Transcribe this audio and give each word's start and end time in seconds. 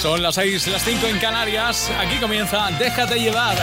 Son 0.00 0.22
las 0.22 0.36
6, 0.36 0.66
las 0.68 0.82
5 0.82 1.08
en 1.08 1.18
Canarias. 1.18 1.90
Aquí 1.98 2.16
comienza 2.16 2.70
Déjate 2.78 3.20
llevar. 3.20 3.54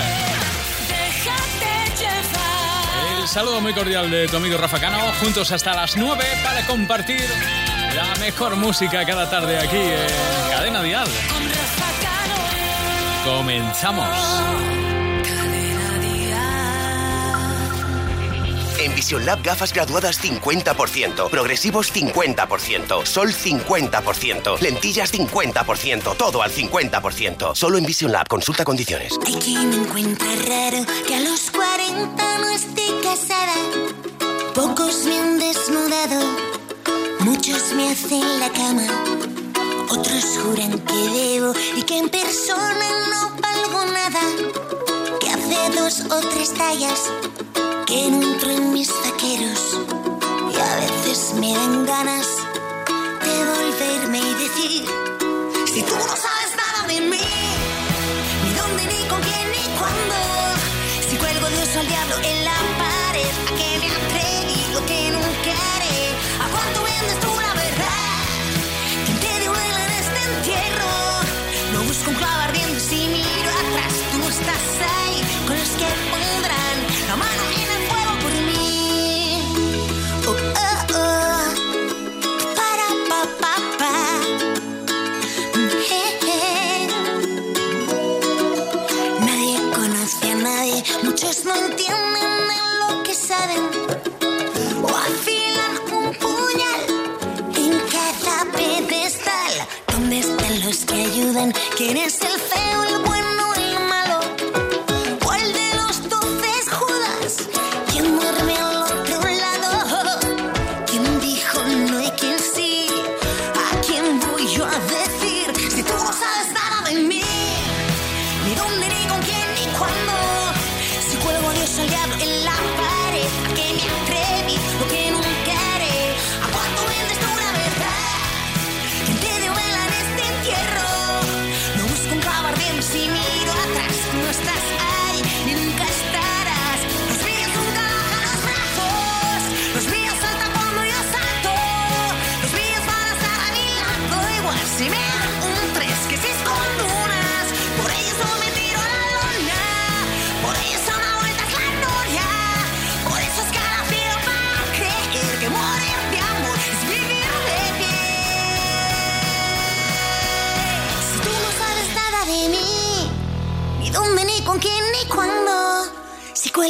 Déjate 0.88 1.96
llevar. 1.98 3.18
El 3.20 3.28
saludo 3.28 3.60
muy 3.60 3.74
cordial 3.74 4.12
de 4.12 4.28
tu 4.28 4.38
amigo 4.38 4.56
Rafa 4.56 4.80
Cano, 4.80 5.00
juntos 5.20 5.52
hasta 5.52 5.74
las 5.74 5.98
9 5.98 6.24
para 6.44 6.64
compartir 6.68 7.28
la 7.96 8.14
mejor 8.20 8.56
música 8.56 9.04
cada 9.04 9.28
tarde 9.28 9.58
aquí 9.58 9.78
en 9.78 10.52
Cadena 10.52 10.84
Dial. 10.84 11.08
Con 11.28 11.50
Rafa 11.50 11.92
Cano. 12.04 13.38
Comenzamos. 13.38 14.97
En 18.88 18.96
Vision 18.96 19.26
Lab 19.26 19.44
gafas 19.44 19.74
graduadas 19.74 20.24
50%, 20.24 21.30
progresivos 21.30 21.94
50%, 21.94 23.06
sol 23.06 23.34
50%, 23.34 24.62
lentillas 24.62 25.14
50%, 25.14 26.16
todo 26.16 26.42
al 26.42 26.54
50%. 26.54 27.54
Solo 27.54 27.78
en 27.78 27.86
Vision 27.86 28.14
Lab, 28.14 28.30
consulta 28.30 28.64
condiciones. 28.64 29.20
Hay 29.26 29.34
quien 29.36 29.74
encuentra 29.74 30.30
raro 30.48 30.86
que 31.06 31.16
a 31.16 31.20
los 31.20 31.52
40 31.52 32.38
no 32.40 32.50
esté 32.50 32.86
casada. 33.04 33.56
Pocos 34.56 35.04
me 35.04 35.20
han 35.20 35.38
desnudado, 35.38 36.22
muchos 37.20 37.74
me 37.74 37.90
hacen 37.90 38.40
la 38.40 38.50
cama. 38.54 38.88
Otros 39.90 40.24
juran 40.42 40.80
que 40.80 41.10
debo 41.10 41.54
y 41.76 41.84
que 41.84 41.98
en 41.98 42.08
persona 42.08 42.86
no 43.10 43.36
valgo 43.42 43.86
nada. 43.92 44.22
Que 45.20 45.30
hace 45.30 45.78
dos 45.78 46.06
o 46.10 46.26
tres 46.30 46.54
tallas 46.54 47.12
que 47.88 48.12
no 48.12 48.22
entro 48.22 48.52
en 48.52 48.74
mis 48.74 48.90
vaqueros. 48.90 49.62
Y 50.52 50.56
a 50.60 50.76
veces 50.76 51.34
me 51.40 51.54
dan 51.54 51.86
ganas 51.86 52.28
de 53.26 53.36
volverme 53.52 54.20
y 54.20 54.34
decir: 54.44 54.86
Si 55.74 55.82
tú 55.84 55.96
no 55.96 56.16
sabes 56.26 56.52
nada 56.64 56.88
de 56.90 57.00
mí. 57.00 57.28
Ni 58.44 58.52
dónde, 58.60 58.84
ni 58.94 59.08
con 59.08 59.22
quién, 59.22 59.48
ni 59.56 59.64
cuándo. 59.80 60.16
Si 61.10 61.16
cuelgo 61.16 61.48
Dios 61.48 61.76
al 61.78 61.88
diablo 61.88 62.16
en 62.24 62.46
la 62.46 62.58
pared, 62.84 63.34
a 63.48 63.52
que 63.58 63.70
me 63.80 63.90
atreví 64.00 64.74
lo 64.74 64.86
que 64.86 65.00
nunca 65.16 65.54
haré. 65.76 66.00
¿A 66.44 66.48
cuánto 66.50 66.87
no 91.28 91.54
entienden 91.56 92.48
de 92.48 92.60
lo 92.80 93.04
que 93.04 93.14
saben. 93.14 93.64
O 94.82 94.88
afilan 94.88 95.74
un 95.92 96.14
puñal 96.16 96.82
en 97.54 97.74
cada 97.92 98.46
pedestal. 98.54 99.54
¿Dónde 99.92 100.20
están 100.20 100.62
los 100.66 100.86
que 100.86 100.94
ayudan? 100.94 101.54
¿Quién 101.76 101.98
es 101.98 102.22
el 102.22 102.40
feo, 102.40 102.87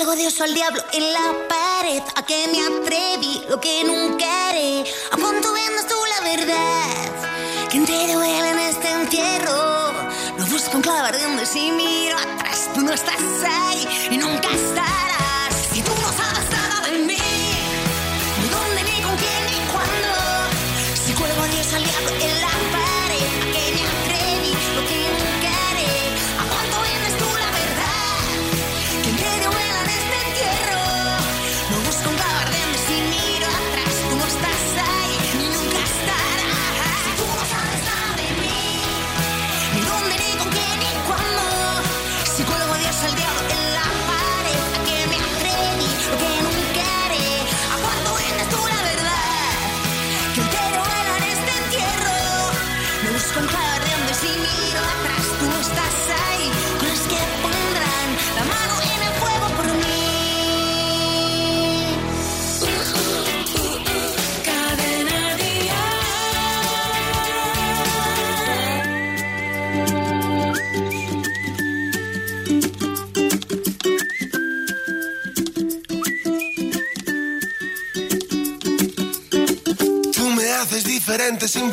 Si 0.07 0.13
cuelgo 0.13 0.21
Dios 0.21 0.39
o 0.39 0.43
al 0.45 0.53
diablo 0.53 0.81
en 0.93 1.11
la 1.11 1.35
pared, 1.49 2.01
a 2.15 2.25
que 2.25 2.47
me 2.47 2.61
atreví, 2.61 3.43
lo 3.49 3.59
que 3.59 3.83
nunca 3.83 4.47
haré. 4.47 4.85
¿A 5.11 5.17
cuánto 5.17 5.51
vendes 5.51 5.85
tú 5.85 5.95
la 6.15 6.29
verdad? 6.29 7.69
¿Quién 7.69 7.85
te 7.85 8.13
duele 8.13 8.49
en 8.51 8.59
este 8.59 8.89
entierro? 8.89 9.91
No 10.37 10.45
busco 10.45 10.77
un 10.77 10.81
clavo 10.81 11.07
ardiendo 11.07 11.43
y 11.43 11.45
si 11.45 11.71
miro 11.71 12.15
atrás, 12.15 12.69
tú 12.73 12.83
no 12.83 12.93
estás 12.93 13.19
ahí 13.19 13.85
y 14.09 14.17
nunca 14.17 14.47
estarás. 14.47 14.96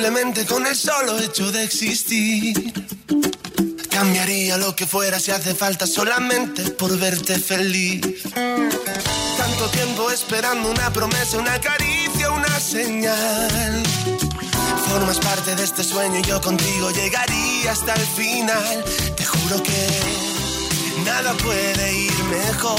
Simplemente 0.04 0.44
con 0.44 0.66
el 0.66 0.76
solo 0.76 1.18
hecho 1.18 1.50
de 1.50 1.64
existir. 1.64 2.74
Cambiaría 3.90 4.58
lo 4.58 4.76
que 4.76 4.86
fuera 4.86 5.18
si 5.18 5.30
hace 5.30 5.54
falta 5.54 5.86
solamente 5.86 6.62
por 6.72 6.94
verte 6.98 7.38
feliz. 7.38 8.02
Tanto 8.34 9.68
tiempo 9.72 10.10
esperando 10.10 10.70
una 10.70 10.92
promesa, 10.92 11.38
una 11.38 11.58
caricia, 11.58 12.30
una 12.32 12.60
señal. 12.60 13.82
Formas 14.90 15.18
parte 15.20 15.56
de 15.56 15.64
este 15.64 15.82
sueño 15.82 16.18
y 16.18 16.22
yo 16.22 16.38
contigo 16.38 16.90
llegaría 16.90 17.72
hasta 17.72 17.94
el 17.94 18.06
final. 18.06 18.84
Te 19.16 19.24
juro 19.24 19.62
que 19.62 19.88
nada 21.02 21.32
puede 21.32 21.94
ir 21.94 22.24
mejor, 22.24 22.78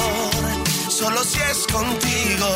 solo 0.92 1.24
si 1.24 1.40
es 1.40 1.66
contigo. 1.74 2.50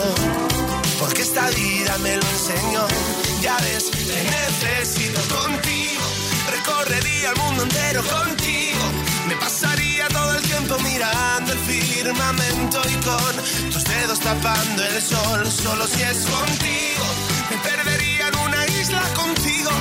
Porque 1.00 1.24
esta 1.24 1.50
vida 1.50 1.98
me 2.04 2.18
lo 2.18 2.28
enseñó 2.28 3.19
llaves. 3.42 3.92
Te 3.92 4.24
necesito 4.24 5.22
contigo. 5.36 6.02
Recorrería 6.50 7.30
el 7.32 7.36
mundo 7.38 7.64
entero 7.64 8.04
contigo. 8.04 8.84
Me 9.28 9.36
pasaría 9.36 10.08
todo 10.08 10.36
el 10.36 10.42
tiempo 10.42 10.78
mirando 10.80 11.54
el 11.54 11.60
firmamento 11.60 12.82
y 12.90 12.96
con 13.06 13.72
tus 13.72 13.84
dedos 13.84 14.20
tapando 14.20 14.84
el 14.84 15.02
sol. 15.02 15.46
Solo 15.52 15.88
si 15.88 16.02
es 16.02 16.18
contigo. 16.26 17.06
Me 17.50 17.58
perdería 17.58 18.28
en 18.28 18.36
una 18.40 18.66
isla 18.68 19.04
contigo. 19.16 19.72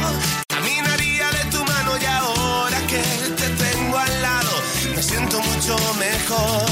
Caminaría 0.48 1.30
de 1.30 1.44
tu 1.50 1.64
mano 1.64 1.92
y 2.00 2.04
ahora 2.04 2.78
que 2.86 3.02
te 3.40 3.48
tengo 3.64 3.98
al 3.98 4.22
lado, 4.22 4.50
me 4.94 5.02
siento 5.02 5.40
mucho 5.40 5.76
mejor. 5.98 6.66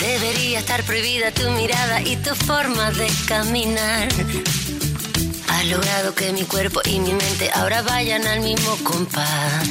Debería 0.00 0.60
estar 0.60 0.82
prohibida 0.84 1.30
tu 1.30 1.50
mirada 1.50 2.00
y 2.00 2.16
tu 2.16 2.34
forma 2.34 2.90
de 2.92 3.08
caminar. 3.26 4.08
Has 5.60 5.66
logrado 5.66 6.14
que 6.14 6.32
mi 6.32 6.44
cuerpo 6.44 6.80
y 6.86 6.98
mi 7.00 7.12
mente 7.12 7.50
ahora 7.52 7.82
vayan 7.82 8.26
al 8.26 8.40
mismo 8.40 8.78
compás. 8.82 9.68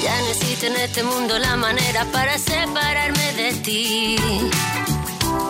Ya 0.00 0.20
no 0.20 0.28
existe 0.28 0.68
en 0.68 0.76
este 0.76 1.02
mundo 1.02 1.36
la 1.40 1.56
manera 1.56 2.04
para 2.12 2.38
separarme 2.38 3.32
de 3.32 3.52
ti. 3.64 4.16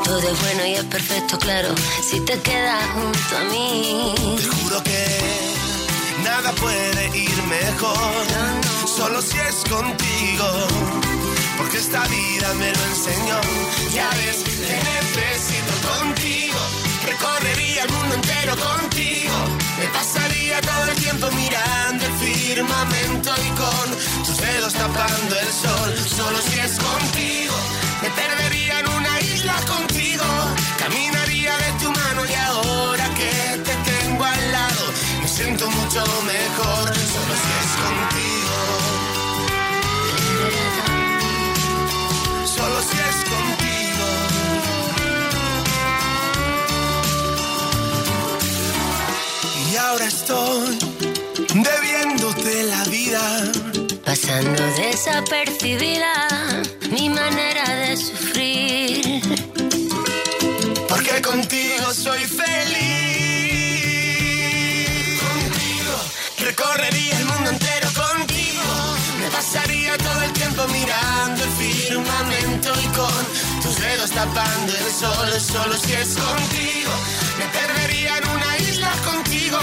Todo 0.04 0.26
es 0.26 0.40
bueno 0.40 0.64
y 0.64 0.72
es 0.72 0.84
perfecto, 0.84 1.38
claro, 1.38 1.68
si 2.02 2.18
te 2.20 2.40
quedas 2.40 2.82
junto 2.94 3.36
a 3.36 3.44
mí. 3.52 4.14
Te 4.38 4.48
juro 4.48 4.82
que 4.84 5.06
nada 6.24 6.52
puede 6.52 7.18
ir 7.18 7.42
mejor, 7.42 8.24
solo 8.86 9.20
si 9.20 9.36
es 9.36 9.56
contigo. 9.70 10.46
Porque 11.58 11.76
esta 11.76 12.06
vida 12.06 12.54
me 12.54 12.72
lo 12.72 12.84
enseñó. 12.86 13.49
Pasando 54.10 54.64
desapercibida 54.74 56.12
mi 56.90 57.08
manera 57.08 57.62
de 57.76 57.96
sufrir. 57.96 59.22
Porque 60.88 61.22
contigo 61.22 61.94
soy 61.94 62.24
feliz. 62.24 62.80
Contigo 65.20 65.94
recorrería 66.40 67.18
el 67.20 67.24
mundo 67.26 67.50
entero 67.50 67.88
contigo. 67.94 68.64
Me 69.20 69.30
pasaría 69.30 69.96
todo 69.96 70.22
el 70.22 70.32
tiempo 70.32 70.66
mirando 70.72 71.44
el 71.44 71.50
firmamento 71.50 72.72
y 72.82 72.86
con 72.98 73.24
tus 73.62 73.78
dedos 73.78 74.10
tapando 74.10 74.72
el 74.72 74.92
sol. 74.92 75.40
Solo 75.40 75.78
si 75.78 75.92
es 75.92 76.16
contigo. 76.16 76.90
Me 77.38 77.46
perdería 77.56 78.18
en 78.18 78.28
una 78.28 78.58
isla 78.58 78.90
contigo. 79.04 79.58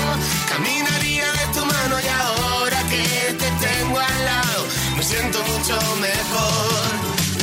Caminaría 0.47 1.29
de 1.33 1.47
tu 1.53 1.65
mano 1.65 1.99
y 1.99 2.07
ahora 2.07 2.76
te 3.33 3.49
tengo 3.67 3.99
al 3.99 4.25
lado, 4.25 4.65
me 4.95 5.03
siento 5.03 5.39
mucho 5.43 5.75
mejor. 5.99 6.91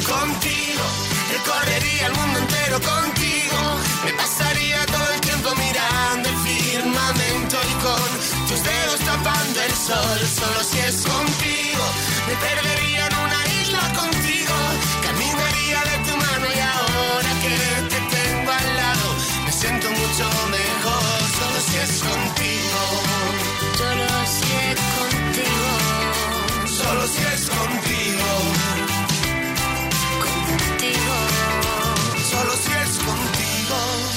Contigo 0.06 0.84
recorrería 1.32 2.06
el 2.06 2.12
mundo 2.14 2.38
entero 2.38 2.80
contigo. 2.80 3.58
Me 4.04 4.12
pasaría 4.12 4.84
todo 4.86 5.12
el 5.14 5.20
tiempo 5.20 5.50
mirando 5.56 6.28
el 6.28 6.36
firmamento 6.38 7.56
y 7.70 7.74
con 7.84 8.48
tus 8.48 8.62
dedos 8.62 9.00
tapando 9.00 9.60
el 9.60 9.72
sol. 9.72 10.18
Solo 10.40 10.60
si 10.62 10.78
es 10.78 10.96
contigo, 11.02 11.84
me 12.28 12.34
perdería 12.46 13.06
en 13.06 13.14
una 13.26 13.40
isla 13.60 13.80
contigo. 13.94 14.23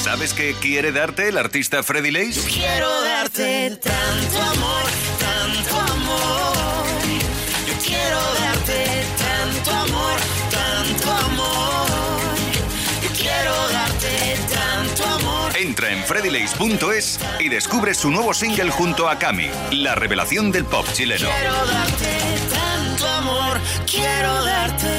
¿Sabes 0.07 0.33
qué 0.33 0.55
quiere 0.61 0.93
darte 0.93 1.27
el 1.27 1.37
artista 1.37 1.83
Freddy 1.83 2.11
Lace? 2.11 2.39
Quiero 2.49 3.01
darte 3.01 3.71
tanto 3.71 4.41
amor, 4.41 4.83
tanto 5.19 5.91
amor. 5.91 6.55
Yo 7.67 7.73
quiero 7.85 8.17
darte 8.39 9.03
tanto 9.17 9.71
amor, 9.71 10.17
tanto 10.49 11.11
amor. 11.11 11.87
Yo 13.03 13.09
quiero 13.19 13.53
darte 13.67 14.37
tanto 14.49 15.03
amor. 15.03 15.57
Entra 15.57 15.91
en 15.91 16.01
freddylace.es 16.05 17.19
y 17.41 17.49
descubre 17.49 17.93
su 17.93 18.09
nuevo 18.09 18.33
single 18.33 18.71
junto 18.71 19.09
a 19.09 19.19
Cami, 19.19 19.49
la 19.71 19.95
revelación 19.95 20.53
del 20.53 20.63
pop 20.63 20.87
chileno. 20.93 21.27
Quiero 21.29 21.53
darte 21.65 22.17
tanto 22.49 23.07
amor, 23.09 23.59
quiero 23.85 24.45
darte. 24.45 24.96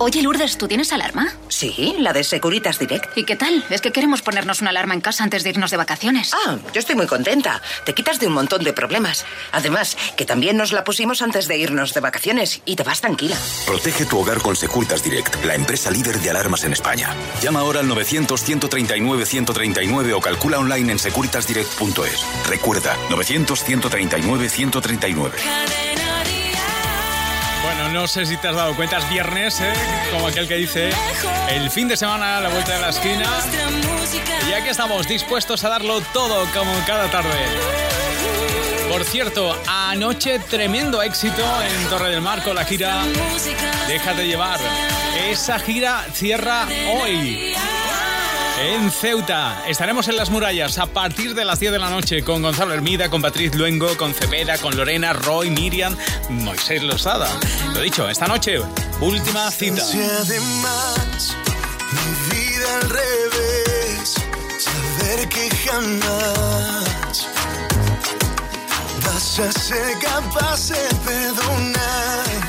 Oye, 0.00 0.22
Lourdes, 0.22 0.56
¿tú 0.56 0.68
tienes 0.68 0.92
alarma? 0.92 1.26
Sí, 1.48 1.96
la 1.98 2.12
de 2.12 2.22
Securitas 2.22 2.78
Direct. 2.78 3.18
¿Y 3.18 3.24
qué 3.24 3.34
tal? 3.34 3.64
Es 3.68 3.80
que 3.80 3.90
queremos 3.90 4.22
ponernos 4.22 4.60
una 4.60 4.70
alarma 4.70 4.94
en 4.94 5.00
casa 5.00 5.24
antes 5.24 5.42
de 5.42 5.50
irnos 5.50 5.72
de 5.72 5.76
vacaciones. 5.76 6.30
Ah, 6.34 6.56
yo 6.72 6.78
estoy 6.78 6.94
muy 6.94 7.08
contenta. 7.08 7.60
Te 7.84 7.94
quitas 7.94 8.20
de 8.20 8.28
un 8.28 8.32
montón 8.32 8.62
de 8.62 8.72
problemas. 8.72 9.24
Además, 9.50 9.96
que 10.16 10.24
también 10.24 10.56
nos 10.56 10.70
la 10.70 10.84
pusimos 10.84 11.20
antes 11.20 11.48
de 11.48 11.58
irnos 11.58 11.94
de 11.94 12.00
vacaciones 12.00 12.62
y 12.64 12.76
te 12.76 12.84
vas 12.84 13.00
tranquila. 13.00 13.34
Protege 13.66 14.04
tu 14.04 14.20
hogar 14.20 14.40
con 14.40 14.54
Securitas 14.54 15.02
Direct, 15.02 15.44
la 15.44 15.56
empresa 15.56 15.90
líder 15.90 16.20
de 16.20 16.30
alarmas 16.30 16.62
en 16.62 16.74
España. 16.74 17.12
Llama 17.42 17.58
ahora 17.60 17.80
al 17.80 17.88
900-139-139 17.88 20.12
o 20.14 20.20
calcula 20.20 20.60
online 20.60 20.92
en 20.92 21.00
securitasdirect.es. 21.00 22.24
Recuerda, 22.48 22.94
900-139-139. 23.10 26.07
Bueno, 27.78 28.00
no 28.00 28.08
sé 28.08 28.26
si 28.26 28.36
te 28.36 28.48
has 28.48 28.56
dado 28.56 28.74
cuenta, 28.74 28.98
es 28.98 29.08
viernes, 29.08 29.60
¿eh? 29.60 29.72
como 30.10 30.26
aquel 30.26 30.48
que 30.48 30.56
dice, 30.56 30.90
el 31.48 31.70
fin 31.70 31.86
de 31.86 31.96
semana 31.96 32.40
la 32.40 32.48
vuelta 32.48 32.74
de 32.74 32.80
la 32.80 32.88
esquina. 32.88 33.24
Y 34.48 34.52
aquí 34.52 34.68
estamos 34.68 35.06
dispuestos 35.06 35.62
a 35.62 35.68
darlo 35.68 36.00
todo 36.12 36.44
como 36.52 36.72
cada 36.86 37.08
tarde. 37.08 37.38
Por 38.88 39.04
cierto, 39.04 39.56
anoche 39.68 40.40
tremendo 40.40 41.00
éxito 41.04 41.44
en 41.62 41.88
Torre 41.88 42.10
del 42.10 42.20
Mar 42.20 42.42
con 42.42 42.56
la 42.56 42.64
gira. 42.64 43.04
Déjate 43.86 44.26
llevar. 44.26 44.58
Esa 45.30 45.60
gira 45.60 46.04
cierra 46.12 46.66
hoy. 47.00 47.54
En 48.60 48.90
Ceuta 48.90 49.62
estaremos 49.68 50.08
en 50.08 50.16
las 50.16 50.30
murallas 50.30 50.78
a 50.78 50.86
partir 50.86 51.34
de 51.34 51.44
las 51.44 51.60
10 51.60 51.72
de 51.72 51.78
la 51.78 51.90
noche 51.90 52.24
con 52.24 52.42
Gonzalo 52.42 52.74
Hermida, 52.74 53.08
con 53.08 53.22
Patriz 53.22 53.54
Luengo, 53.54 53.96
con 53.96 54.12
Cepeda, 54.12 54.58
con 54.58 54.76
Lorena, 54.76 55.12
Roy, 55.12 55.50
Miriam, 55.50 55.96
Moisés 56.28 56.82
Losada. 56.82 57.28
Lo 57.72 57.80
dicho, 57.80 58.08
esta 58.08 58.26
noche, 58.26 58.60
última 59.00 59.48
cita. 59.52 59.84
Mi 59.92 59.96
vida 62.34 62.74
al 62.82 62.90
revés, 62.90 64.14
saber 64.58 65.28
que 65.28 65.48
jamás 65.64 67.28
vas 69.06 69.38
a 69.38 69.52
ser 69.52 69.98
capaz 70.00 70.68
de 70.68 70.88
perdonar. 71.04 72.47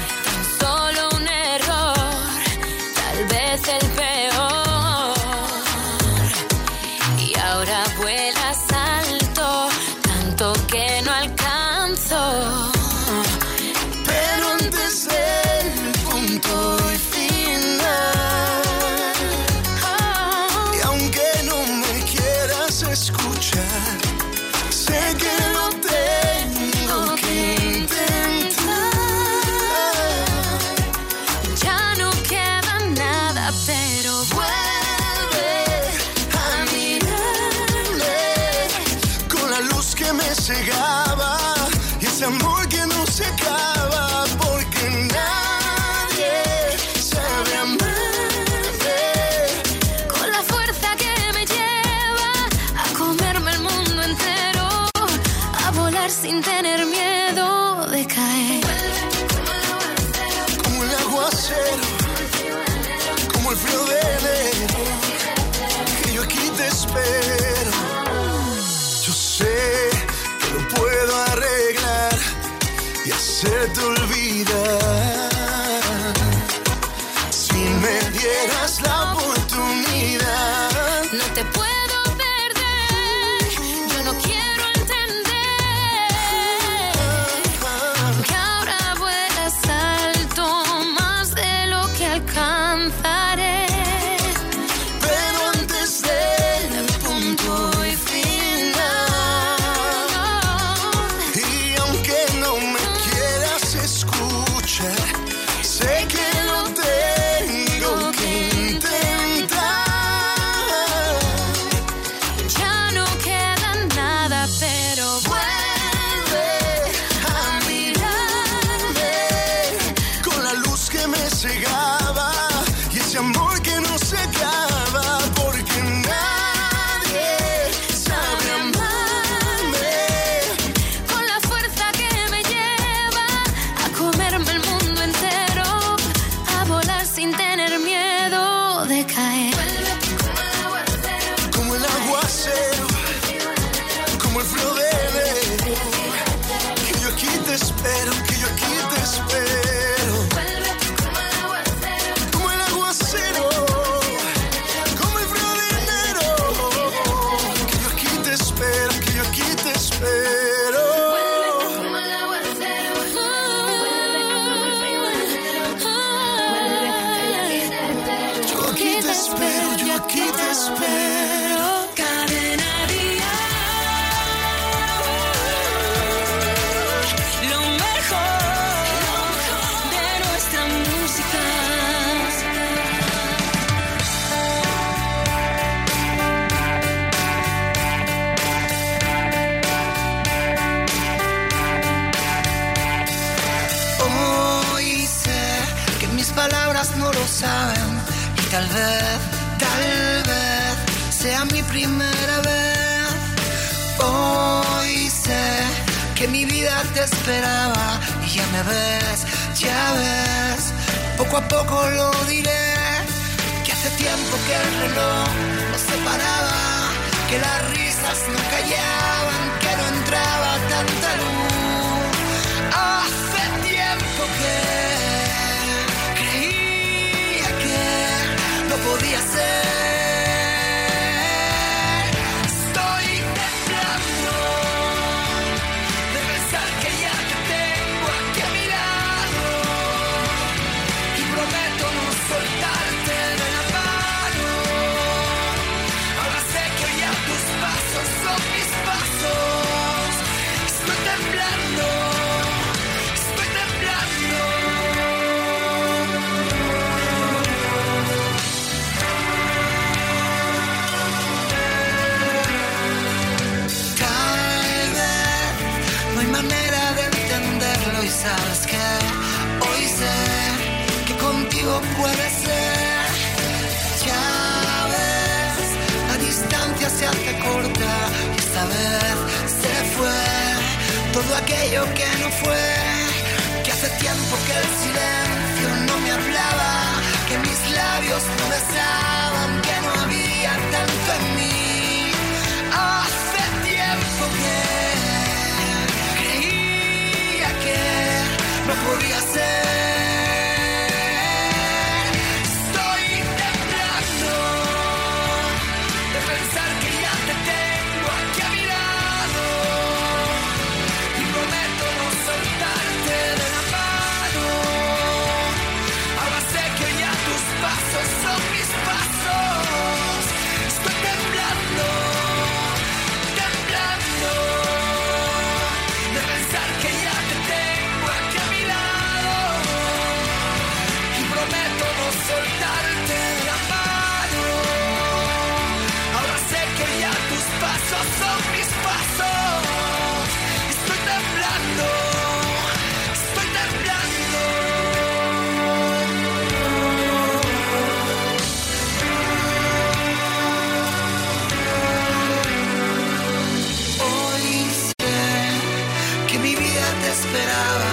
esperaba, 357.11 357.91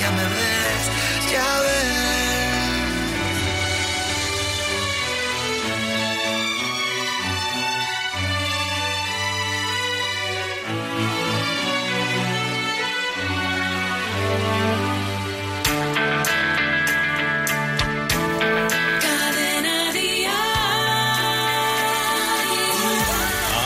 ya 0.00 0.10
me 0.10 0.24
ves, 0.24 0.84
ya 1.32 1.60
ves. 1.60 1.86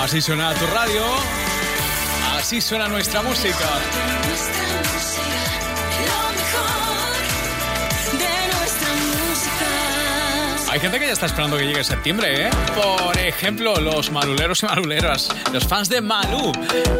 Así 0.02 0.20
suena 0.20 0.52
tu 0.54 0.66
radio, 0.66 1.04
así 2.36 2.60
suena 2.60 2.88
nuestra 2.88 3.22
música. 3.22 3.68
Hay 10.80 10.84
gente 10.84 10.98
que 10.98 11.06
ya 11.08 11.12
está 11.12 11.26
esperando 11.26 11.58
que 11.58 11.66
llegue 11.66 11.84
septiembre, 11.84 12.46
¿eh? 12.46 12.50
Por 12.74 13.18
ejemplo, 13.18 13.78
los 13.78 14.10
maluleros 14.10 14.62
y 14.62 14.66
maluleras, 14.66 15.28
los 15.52 15.66
fans 15.66 15.90
de 15.90 16.00
Malú, 16.00 16.52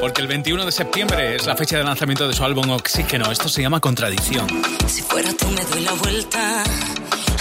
porque 0.02 0.20
el 0.20 0.28
21 0.28 0.66
de 0.66 0.70
septiembre 0.70 1.36
es 1.36 1.46
la 1.46 1.56
fecha 1.56 1.78
de 1.78 1.84
lanzamiento 1.84 2.28
de 2.28 2.34
su 2.34 2.44
álbum 2.44 2.68
Oxígeno. 2.68 3.32
Esto 3.32 3.48
se 3.48 3.62
llama 3.62 3.80
Contradicción. 3.80 4.46
Si 4.86 5.00
fuera 5.00 5.32
tú 5.32 5.46
me 5.46 5.64
doy 5.64 5.80
la 5.80 5.92
vuelta 5.94 6.62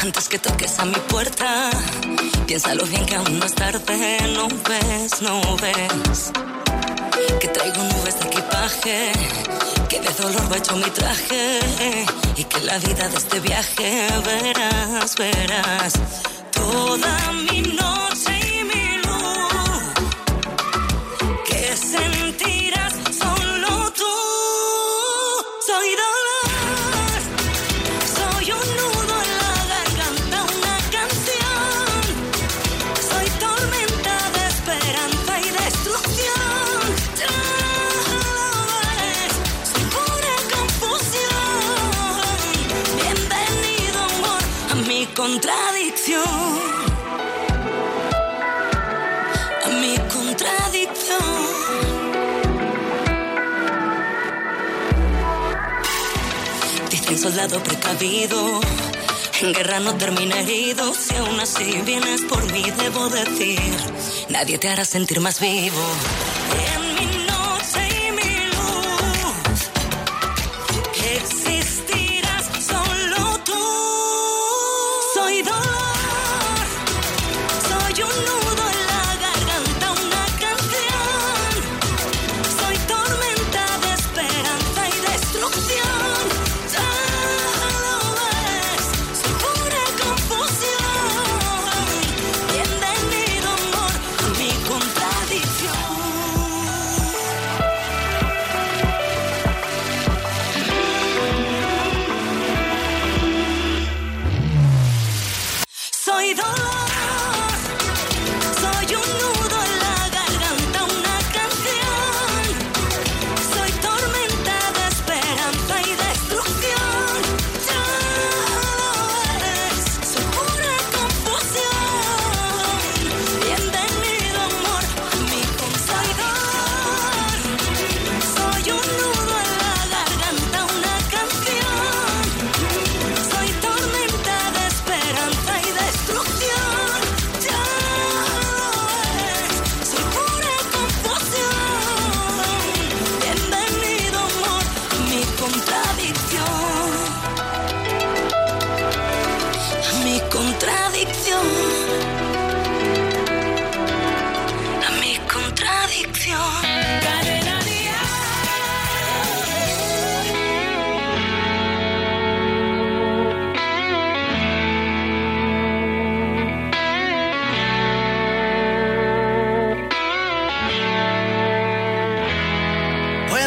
antes 0.01 0.29
que 0.29 0.39
toques 0.39 0.79
a 0.79 0.85
mi 0.85 0.95
puerta. 1.09 1.71
Piénsalo 2.47 2.85
bien 2.85 3.05
que 3.05 3.15
aún 3.15 3.37
no 3.37 3.45
es 3.45 3.55
tarde, 3.55 4.17
no 4.33 4.47
ves, 4.47 5.21
no 5.21 5.57
ves. 5.57 6.31
Que 7.41 7.49
traigo 7.49 7.83
nubes 7.83 8.17
de 8.17 8.25
equipaje, 8.27 9.11
que 9.89 9.99
de 9.99 10.13
dolor 10.13 10.51
va 10.51 10.57
hecho 10.57 10.75
mi 10.77 10.89
traje. 10.91 11.59
Y 12.37 12.43
que 12.43 12.59
la 12.61 12.77
vida 12.77 13.09
de 13.09 13.17
este 13.17 13.39
viaje 13.39 14.07
verás, 14.23 15.15
verás. 15.15 15.93
Toda 16.51 17.31
mi 17.31 17.61
noche 17.61 17.98
soldado 57.19 57.61
precavido, 57.61 58.61
en 59.41 59.53
guerra 59.53 59.81
no 59.81 59.93
termina 59.95 60.39
herido. 60.39 60.93
Si 60.93 61.13
aún 61.15 61.37
así 61.39 61.81
vienes 61.85 62.21
por 62.21 62.41
mí, 62.53 62.63
debo 62.77 63.09
decir, 63.09 63.59
nadie 64.29 64.57
te 64.57 64.69
hará 64.69 64.85
sentir 64.85 65.19
más 65.19 65.41
vivo. 65.41 65.83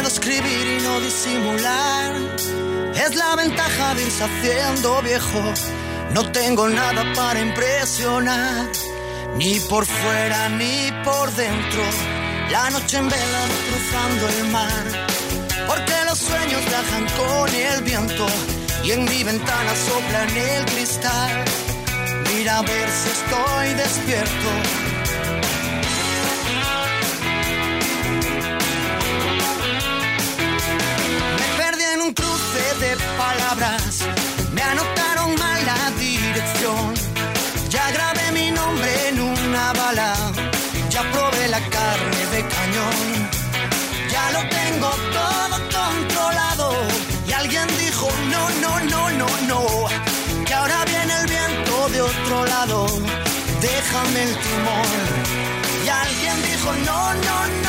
Escribir 0.07 0.79
y 0.79 0.83
no 0.83 0.99
disimular. 0.99 2.13
Es 2.93 3.15
la 3.15 3.35
ventaja 3.35 3.95
de 3.95 4.03
irse 4.03 4.23
haciendo 4.23 5.01
viejo. 5.01 5.41
No 6.13 6.31
tengo 6.31 6.67
nada 6.69 7.03
para 7.15 7.39
impresionar. 7.39 8.67
Ni 9.37 9.59
por 9.61 9.85
fuera 9.85 10.49
ni 10.49 10.91
por 11.03 11.31
dentro. 11.31 11.83
La 12.51 12.69
noche 12.69 12.97
en 12.97 13.09
vela 13.09 13.43
cruzando 13.69 14.29
el 14.29 14.43
mar. 14.51 15.07
Porque 15.67 15.93
los 16.07 16.19
sueños 16.19 16.61
viajan 16.65 17.07
con 17.17 17.55
el 17.55 17.81
viento. 17.83 18.27
Y 18.83 18.91
en 18.91 19.05
mi 19.05 19.23
ventana 19.23 19.73
sopla 19.87 20.23
en 20.23 20.37
el 20.37 20.65
cristal. 20.65 21.45
Mira 22.35 22.59
a 22.59 22.61
ver 22.61 22.89
si 22.89 23.09
estoy 23.09 23.73
despierto. 23.73 24.92
Me 34.53 34.61
anotaron 34.61 35.35
mal 35.35 35.65
la 35.65 35.91
dirección. 35.99 36.93
Ya 37.69 37.91
grabé 37.91 38.31
mi 38.31 38.51
nombre 38.51 39.09
en 39.09 39.21
una 39.21 39.73
bala, 39.73 40.13
ya 40.89 41.01
probé 41.11 41.47
la 41.49 41.59
carne 41.69 42.21
de 42.33 42.41
cañón. 42.55 43.29
Ya 44.09 44.31
lo 44.31 44.41
tengo 44.49 44.89
todo 45.17 45.55
controlado. 45.77 46.73
Y 47.27 47.31
alguien 47.31 47.67
dijo, 47.77 48.07
no, 48.31 48.43
no, 48.63 48.79
no, 48.91 49.09
no, 49.11 49.27
no. 49.47 49.61
Que 50.45 50.53
ahora 50.53 50.85
viene 50.85 51.13
el 51.21 51.27
viento 51.27 51.89
de 51.89 52.01
otro 52.01 52.45
lado. 52.45 52.85
Déjame 53.61 54.23
el 54.23 54.33
timón. 54.45 54.91
Y 55.85 55.89
alguien 55.89 56.35
dijo, 56.43 56.71
no, 56.85 57.13
no, 57.13 57.47
no. 57.47 57.62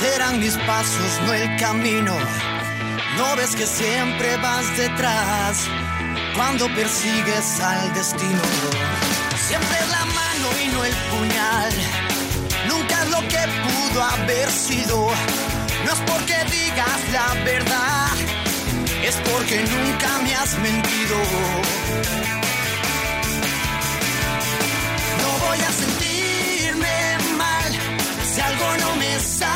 Guían 0.00 0.40
mis 0.40 0.56
pasos, 0.66 1.20
no 1.26 1.34
el 1.34 1.56
camino. 1.58 2.16
No 3.16 3.36
ves 3.36 3.54
que 3.54 3.66
siempre 3.66 4.36
vas 4.38 4.76
detrás 4.76 5.66
cuando 6.34 6.66
persigues 6.74 7.60
al 7.60 7.92
destino. 7.94 8.42
Siempre 9.48 9.76
es 9.78 9.88
la 9.88 10.04
mano 10.04 10.48
y 10.64 10.68
no 10.68 10.84
el 10.84 10.94
puñal. 11.10 11.72
Nunca 12.68 13.02
es 13.02 13.10
lo 13.10 13.20
que 13.28 13.42
pudo 13.66 14.02
haber 14.02 14.50
sido. 14.50 15.08
No 15.84 15.92
es 15.92 16.00
porque 16.10 16.36
digas 16.50 17.00
la 17.12 17.44
verdad, 17.44 18.12
es 19.02 19.16
porque 19.30 19.64
nunca 19.64 20.18
me 20.22 20.34
has 20.34 20.58
mentido. 20.58 21.16
No 25.22 25.46
voy 25.46 25.58
a 25.58 25.72
sentirme 25.72 27.18
mal 27.36 27.72
si 28.32 28.40
algo 28.40 28.76
no 28.78 28.96
me 28.96 29.20
sale 29.20 29.49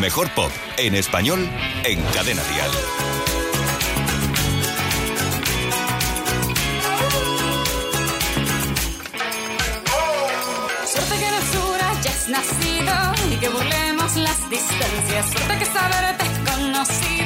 mejor 0.00 0.30
pop 0.30 0.50
en 0.78 0.94
español 0.94 1.46
en 1.84 2.02
Cadena 2.14 2.42
Dial. 2.44 2.70
Suerte 10.86 11.18
que 11.18 11.26
en 11.26 11.34
el 11.34 11.42
sur 11.52 11.82
hayas 11.82 12.28
nacido 12.28 12.94
y 13.30 13.36
que 13.36 13.48
burlemos 13.50 14.16
las 14.16 14.50
distancias. 14.50 15.26
Suerte 15.32 15.58
que 15.58 15.66
saberte 15.66 16.24
y 17.16 17.19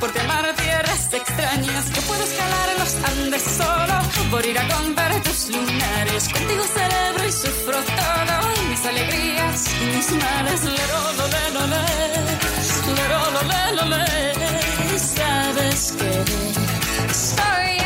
por 0.00 0.10
amar 0.18 0.54
tierras 0.54 1.12
extrañas. 1.12 1.84
Que 1.90 2.00
puedo 2.02 2.22
escalar 2.22 2.68
los 2.78 2.94
Andes 3.10 3.42
solo 3.42 3.96
por 4.30 4.44
ir 4.44 4.58
a 4.58 4.66
comprar 4.68 5.12
tus 5.22 5.48
lunares. 5.50 6.28
Contigo 6.28 6.64
celebro 6.64 7.24
y 7.26 7.32
sufro 7.32 7.78
todo, 8.00 8.34
mis 8.68 8.84
alegrías 8.86 9.64
y 9.82 9.96
mis 9.96 10.10
males. 10.22 10.64
Le. 10.64 10.88
Sabes 14.98 15.92
que 15.92 17.77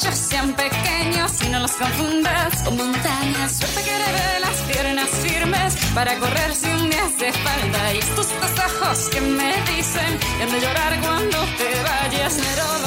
pechos 0.00 0.18
sean 0.18 0.54
pequeños 0.54 1.32
y 1.44 1.48
no 1.48 1.60
los 1.60 1.72
confundas 1.72 2.62
con 2.62 2.76
montañas. 2.76 3.52
Suerte 3.58 3.82
que 3.82 3.90
heredé 3.90 4.40
las 4.40 4.56
piernas 4.62 5.08
firmes 5.10 5.76
para 5.94 6.18
correr 6.18 6.54
si 6.54 6.68
un 6.68 6.90
día 6.90 7.04
hace 7.04 7.32
falta. 7.32 7.94
Y 7.94 7.98
estos 7.98 8.28
dos 8.40 9.08
que 9.10 9.20
me 9.20 9.52
dicen 9.74 10.18
han 10.42 10.50
de 10.52 10.60
llorar 10.60 11.00
cuando 11.00 11.38
te 11.58 11.82
vayas. 11.82 12.36
Lero, 12.36 12.79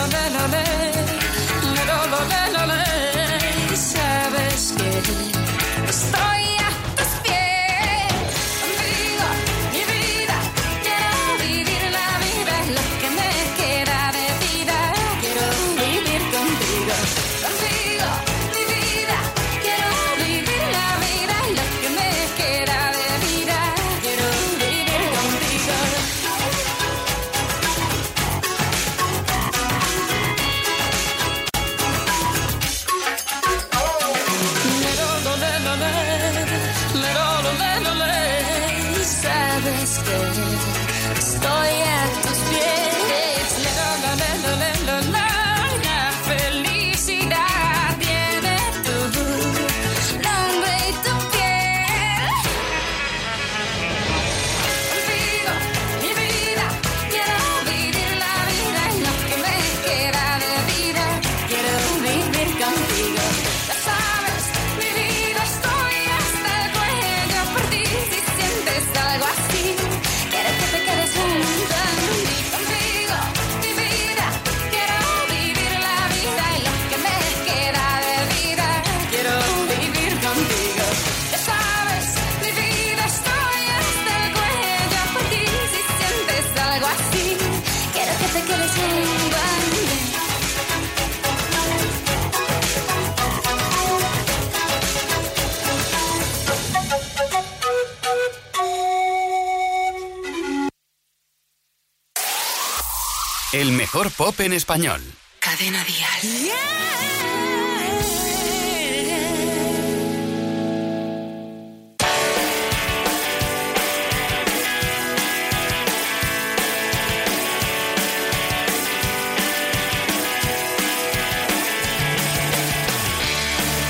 pop 104.13 104.39
en 104.41 104.53
español. 104.53 105.01
Cadena 105.39 105.83
Dial. 105.83 106.51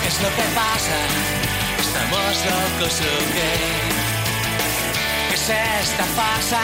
Es 0.08 0.22
lo 0.22 0.30
que 0.30 0.44
pasa, 0.56 1.00
estamos 1.80 2.46
locos 2.46 3.02
o 3.02 3.34
qué. 3.34 3.54
¿Qué 5.30 5.36
es 5.36 5.50
esta 5.50 6.06
farsa? 6.16 6.62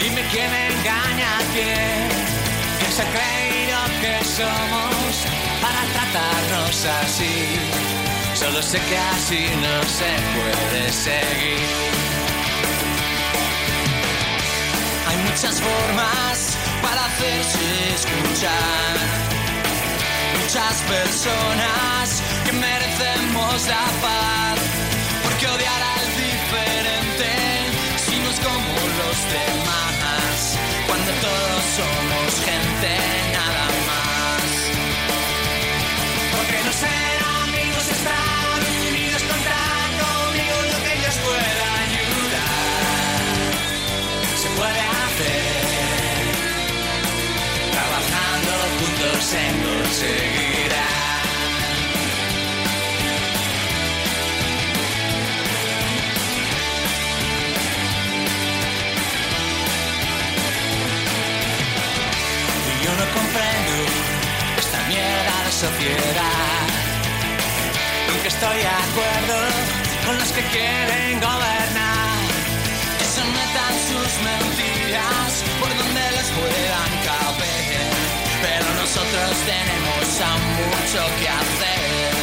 Dime 0.00 0.22
quién 0.30 0.50
engaña 0.52 1.38
a 1.38 1.42
quién. 1.54 2.31
¿Quién 2.94 3.08
se 3.08 3.72
ha 3.72 3.86
que 4.02 4.24
somos 4.24 5.24
para 5.62 5.82
tratarnos 5.94 6.84
así? 7.02 7.56
Solo 8.34 8.62
sé 8.62 8.78
que 8.80 8.98
así 8.98 9.46
no 9.64 9.82
se 9.98 10.10
puede 10.36 10.92
seguir. 10.92 11.68
Hay 15.08 15.16
muchas 15.28 15.58
formas 15.58 16.58
para 16.82 17.06
hacerse 17.06 17.94
escuchar. 17.94 18.94
Muchas 20.42 20.76
personas 20.82 22.22
que 22.44 22.52
merecemos 22.52 23.68
la 23.68 23.84
paz. 24.04 24.58
Porque 25.22 25.46
odiar 25.46 25.82
al 25.96 26.06
diferente 26.28 27.30
si 28.04 28.18
no 28.18 28.28
es 28.28 28.40
como 28.40 28.74
los 29.00 29.18
demás. 29.32 30.58
Cuando 30.86 31.10
todos 31.12 31.62
somos 31.78 32.44
gente 32.44 32.61
nada 32.82 33.21
sociedad. 65.82 66.66
Nunca 68.08 68.28
estoy 68.28 68.58
de 68.58 68.68
acuerdo 68.68 69.36
con 70.06 70.18
los 70.18 70.32
que 70.32 70.42
quieren 70.42 71.20
gobernar. 71.20 72.18
Que 72.98 73.04
se 73.04 73.24
metan 73.24 73.74
sus 73.90 74.12
mentiras 74.28 75.44
por 75.60 75.70
donde 75.76 76.04
les 76.16 76.28
puedan 76.38 76.92
caber. 77.08 77.90
Pero 78.42 78.66
nosotros 78.74 79.30
tenemos 79.50 80.20
aún 80.20 80.46
mucho 80.56 81.00
que 81.18 81.28
hacer. 81.28 82.21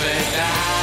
Y 0.00 0.02
respetar 0.02 0.79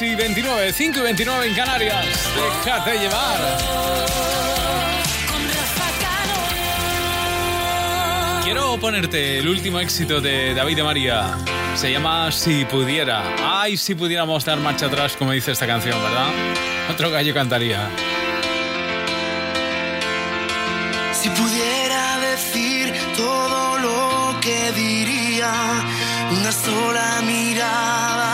6 0.00 0.12
y 0.12 0.16
29, 0.16 0.72
5 0.72 0.98
y 0.98 1.02
29 1.02 1.46
en 1.48 1.54
Canarias. 1.54 2.06
Déjate 2.64 2.98
llevar. 3.00 3.38
Quiero 8.42 8.78
ponerte 8.78 9.40
el 9.40 9.48
último 9.48 9.78
éxito 9.78 10.22
de 10.22 10.54
David 10.54 10.76
de 10.76 10.82
María. 10.84 11.36
Se 11.74 11.92
llama 11.92 12.32
Si 12.32 12.64
pudiera. 12.64 13.22
Ay, 13.44 13.76
si 13.76 13.94
pudiéramos 13.94 14.42
dar 14.46 14.58
marcha 14.58 14.86
atrás, 14.86 15.16
como 15.18 15.32
dice 15.32 15.52
esta 15.52 15.66
canción, 15.66 16.02
¿verdad? 16.02 16.30
Otro 16.90 17.10
gallo 17.10 17.34
cantaría. 17.34 17.90
Si 21.12 21.28
pudiera 21.28 22.20
decir 22.20 22.94
todo 23.18 23.78
lo 23.78 24.40
que 24.40 24.72
diría, 24.72 25.52
una 26.30 26.52
sola 26.52 27.20
mirada 27.26 28.29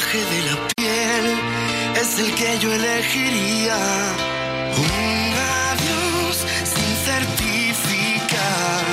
lenguaje 0.00 0.18
de 0.18 0.42
la 0.50 0.56
piel 0.76 1.26
es 2.00 2.18
el 2.18 2.34
que 2.34 2.58
yo 2.58 2.72
elegiría. 2.72 3.76
Un 4.76 5.34
adiós 5.72 6.36
sin 6.64 6.96
certificar 7.04 8.84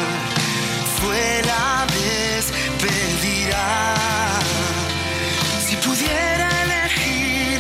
fue 1.00 1.42
la 1.46 1.86
despedida. 2.00 3.66
Si 5.66 5.76
pudiera 5.78 6.50
elegir, 6.64 7.60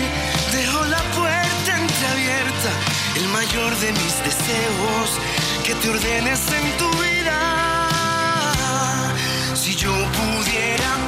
dejo 0.51 0.85
la 0.85 1.01
puerta 1.17 1.77
entreabierta, 1.77 2.71
el 3.15 3.27
mayor 3.29 3.75
de 3.77 3.91
mis 3.91 4.15
deseos, 4.23 5.09
que 5.63 5.73
te 5.75 5.89
ordenes 5.89 6.41
en 6.51 6.77
tu 6.77 6.89
vida. 7.01 7.39
Si 9.53 9.75
yo 9.75 9.91
pudiera 9.91 11.06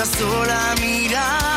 una 0.00 0.06
sola 0.06 0.74
mirada 0.80 1.49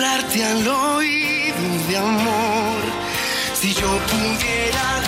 hablarte 0.00 0.42
al 0.42 0.66
oído 0.66 1.86
de 1.88 1.96
amor. 1.98 2.82
Si 3.52 3.74
yo 3.74 3.98
pudiera 4.06 5.00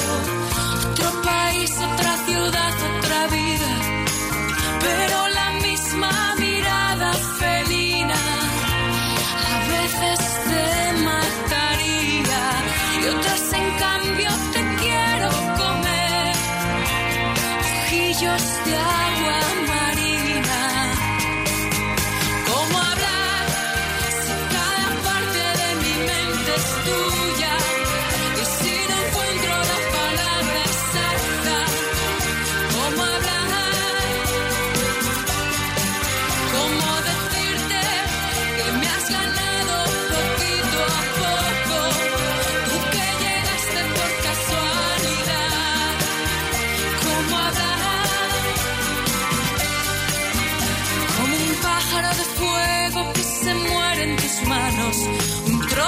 you. 0.00 0.39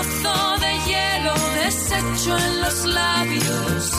de 0.02 0.72
hielo 0.86 1.34
deshecho 1.54 2.36
en 2.36 2.60
los 2.60 2.84
labios. 2.86 3.92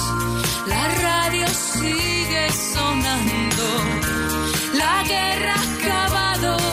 La 0.67 0.87
radio 1.01 1.47
sigue 1.47 2.49
sonando, 2.51 3.67
la 4.73 5.03
guerra 5.03 5.53
ha 5.55 5.73
acabado. 5.75 6.72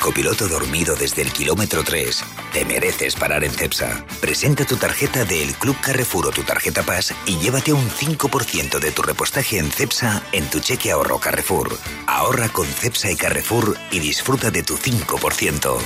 Copiloto 0.00 0.48
dormido 0.48 0.96
desde 0.96 1.22
el 1.22 1.32
kilómetro 1.32 1.84
3, 1.84 2.24
te 2.52 2.64
mereces 2.64 3.14
parar 3.14 3.44
en 3.44 3.52
CEPSA. 3.52 4.04
Presenta 4.20 4.64
tu 4.64 4.76
tarjeta 4.76 5.24
del 5.24 5.54
Club 5.54 5.76
Carrefour 5.80 6.26
o 6.26 6.30
tu 6.30 6.42
tarjeta 6.42 6.82
Paz 6.82 7.14
y 7.26 7.36
llévate 7.38 7.72
un 7.72 7.88
5% 7.88 8.80
de 8.80 8.90
tu 8.90 9.02
repostaje 9.02 9.58
en 9.58 9.70
CEPSA 9.70 10.22
en 10.32 10.48
tu 10.50 10.60
cheque 10.60 10.90
ahorro 10.90 11.18
Carrefour. 11.18 11.78
Ahorra 12.06 12.48
con 12.48 12.66
CEPSA 12.66 13.12
y 13.12 13.16
Carrefour 13.16 13.76
y 13.90 14.00
disfruta 14.00 14.50
de 14.50 14.62
tu 14.62 14.76
5%. 14.76 15.78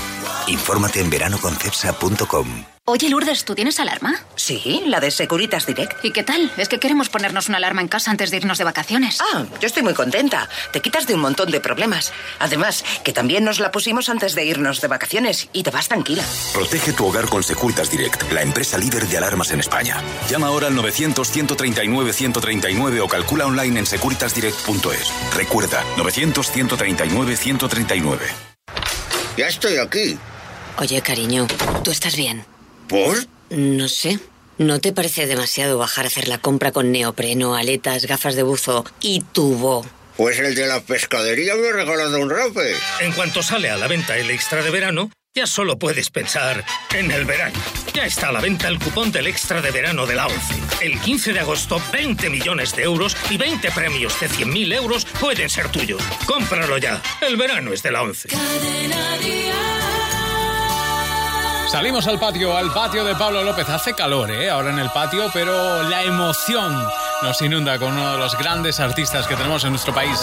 Infórmate 0.48 1.00
en 1.00 1.10
veranoconcepsa.com. 1.10 2.73
Oye, 2.95 3.09
Lourdes, 3.09 3.45
¿tú 3.45 3.57
tienes 3.57 3.80
alarma? 3.80 4.14
Sí, 4.36 4.84
la 4.86 5.01
de 5.01 5.11
Securitas 5.11 5.66
Direct. 5.66 6.05
¿Y 6.05 6.12
qué 6.12 6.22
tal? 6.22 6.53
Es 6.57 6.68
que 6.68 6.78
queremos 6.78 7.09
ponernos 7.09 7.49
una 7.49 7.57
alarma 7.57 7.80
en 7.80 7.88
casa 7.88 8.12
antes 8.12 8.30
de 8.30 8.36
irnos 8.36 8.57
de 8.57 8.62
vacaciones. 8.62 9.18
Ah, 9.20 9.45
yo 9.61 9.66
estoy 9.66 9.82
muy 9.82 9.95
contenta. 9.95 10.49
Te 10.72 10.80
quitas 10.80 11.09
de 11.09 11.14
un 11.14 11.20
montón 11.20 11.51
de 11.51 11.59
problemas. 11.59 12.12
Además, 12.38 12.84
que 13.03 13.12
también 13.12 13.42
nos 13.42 13.59
la 13.59 13.72
pusimos 13.72 14.09
antes 14.09 14.36
de 14.36 14.45
irnos 14.45 14.80
de 14.80 14.86
vacaciones 14.86 15.49
y 15.53 15.64
te 15.64 15.72
vas 15.72 15.88
tranquila. 15.88 16.22
Protege 16.53 16.92
tu 16.92 17.07
hogar 17.07 17.28
con 17.28 17.42
Securitas 17.42 17.90
Direct, 17.90 18.30
la 18.30 18.42
empresa 18.42 18.78
líder 18.78 19.09
de 19.09 19.18
alarmas 19.18 19.51
en 19.51 19.59
España. 19.59 20.01
Llama 20.30 20.47
ahora 20.47 20.68
al 20.68 20.76
900-139-139 20.76 23.01
o 23.01 23.09
calcula 23.09 23.47
online 23.47 23.80
en 23.80 23.86
securitasdirect.es. 23.86 25.34
Recuerda, 25.34 25.82
900-139-139. 25.97 28.18
Ya 29.36 29.49
estoy 29.49 29.78
aquí. 29.78 30.16
Oye, 30.78 31.03
cariño, 31.03 31.49
¿tú 31.82 31.90
estás 31.90 32.14
bien? 32.14 32.53
¿Por? 32.89 33.16
No 33.51 33.89
sé. 33.89 34.18
¿No 34.57 34.80
te 34.80 34.93
parece 34.93 35.26
demasiado 35.26 35.78
bajar 35.78 36.05
a 36.05 36.09
hacer 36.09 36.28
la 36.28 36.39
compra 36.39 36.70
con 36.70 36.93
neopreno, 36.93 37.57
aletas, 37.57 38.07
gafas 38.07 38.37
de 38.37 38.45
buzo 38.45 38.85
y 39.01 39.20
tubo? 39.32 39.85
Pues 40.16 40.39
el 40.39 40.55
de 40.55 40.66
la 40.66 40.80
pescadería 40.80 41.57
me 41.57 41.68
ha 41.68 41.72
regalado 41.72 42.20
un 42.20 42.30
rape. 42.30 42.76
En 43.01 43.12
cuanto 43.12 43.43
sale 43.43 43.68
a 43.68 43.76
la 43.76 43.89
venta 43.89 44.16
el 44.16 44.30
extra 44.30 44.62
de 44.62 44.70
verano, 44.70 45.11
ya 45.35 45.49
solo 45.49 45.76
puedes 45.76 46.11
pensar 46.11 46.64
en 46.93 47.11
el 47.11 47.24
verano. 47.24 47.59
Ya 47.93 48.07
está 48.07 48.28
a 48.28 48.32
la 48.32 48.41
venta 48.41 48.68
el 48.68 48.78
cupón 48.78 49.11
del 49.11 49.26
extra 49.26 49.61
de 49.61 49.72
verano 49.72 50.07
de 50.07 50.14
la 50.14 50.28
ONCE. 50.28 50.55
El 50.80 51.01
15 51.01 51.32
de 51.32 51.41
agosto, 51.41 51.82
20 51.93 52.30
millones 52.30 52.76
de 52.76 52.85
euros 52.85 53.16
y 53.30 53.37
20 53.37 53.72
premios 53.72 54.20
de 54.20 54.28
100.000 54.28 54.74
euros 54.76 55.05
pueden 55.18 55.51
ser 55.51 55.68
tuyos. 55.70 56.01
Cómpralo 56.26 56.78
ya. 56.78 57.03
El 57.20 57.37
verano 57.37 57.72
es 57.72 57.82
de 57.82 57.91
la 57.91 58.03
ONCE. 58.03 58.28
Salimos 61.74 62.06
al 62.06 62.20
patio, 62.20 62.56
al 62.56 62.72
patio 62.72 63.04
de 63.04 63.16
Pablo 63.16 63.42
López. 63.42 63.68
Hace 63.68 63.94
calor, 63.94 64.30
¿eh? 64.30 64.48
Ahora 64.48 64.70
en 64.70 64.78
el 64.78 64.90
patio, 64.90 65.28
pero 65.32 65.82
la 65.82 66.04
emoción 66.04 66.72
nos 67.20 67.42
inunda 67.42 67.80
con 67.80 67.94
uno 67.94 68.12
de 68.12 68.18
los 68.18 68.38
grandes 68.38 68.78
artistas 68.78 69.26
que 69.26 69.34
tenemos 69.34 69.64
en 69.64 69.70
nuestro 69.70 69.92
país. 69.92 70.16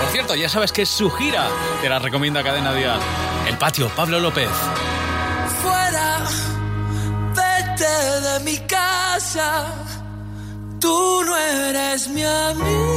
Por 0.00 0.10
cierto, 0.10 0.34
ya 0.34 0.48
sabes 0.48 0.72
que 0.72 0.86
su 0.86 1.10
gira. 1.10 1.46
Te 1.82 1.90
la 1.90 1.98
recomienda 1.98 2.42
Cadena 2.42 2.72
Día. 2.72 2.96
El 3.46 3.58
patio, 3.58 3.90
Pablo 3.90 4.18
López. 4.18 4.48
Fuera, 5.62 6.24
vete 7.34 8.20
de 8.22 8.40
mi 8.40 8.56
casa. 8.60 9.74
Tú 10.80 11.22
no 11.26 11.36
eres 11.36 12.08
mi 12.08 12.24
amiga. 12.24 12.94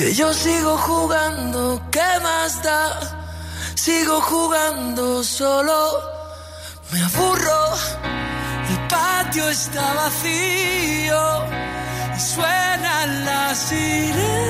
Que 0.00 0.14
yo 0.14 0.32
sigo 0.32 0.78
jugando, 0.78 1.78
¿qué 1.92 2.10
más 2.22 2.62
da? 2.62 2.98
Sigo 3.74 4.18
jugando 4.22 5.22
solo, 5.22 5.78
me 6.90 7.02
aburro, 7.02 7.74
el 8.70 8.78
patio 8.88 9.46
está 9.50 9.92
vacío 9.92 11.22
y 12.16 12.18
suenan 12.18 13.26
las 13.26 13.58
sirenas. 13.58 14.40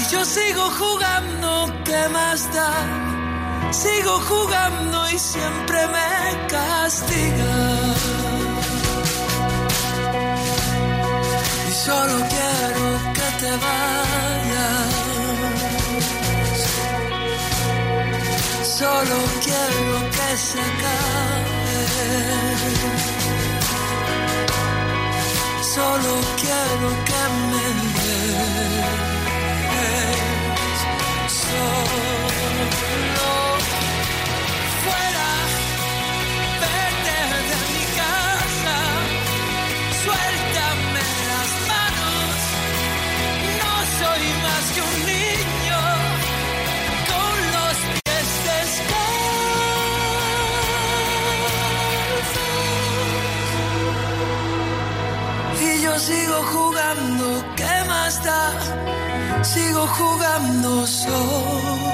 Y 0.00 0.12
yo 0.12 0.24
sigo 0.24 0.64
jugando, 0.80 1.72
¿qué 1.84 2.08
más 2.08 2.52
da? 2.52 2.74
Sigo 3.70 4.18
jugando 4.28 5.08
y 5.10 5.18
siempre 5.20 5.86
me 5.94 6.46
castiga. 6.48 8.25
Solo 11.86 12.16
quiero 12.34 12.86
que 13.16 13.28
te 13.40 13.50
vayas. 13.64 14.92
Solo 18.78 19.16
quiero 19.46 19.94
que 20.16 20.28
se 20.48 20.58
acabe. 20.70 21.80
Solo 25.74 26.12
quiero 26.42 26.88
que 27.08 27.22
me 27.50 27.66
des. 27.96 28.46
Solo 31.40 32.16
sigo 56.06 56.38
jugando, 56.52 57.26
¿qué 57.56 57.74
más 57.88 58.22
da? 58.24 58.42
Sigo 59.42 59.86
jugando 59.98 60.86
solo. 60.86 61.86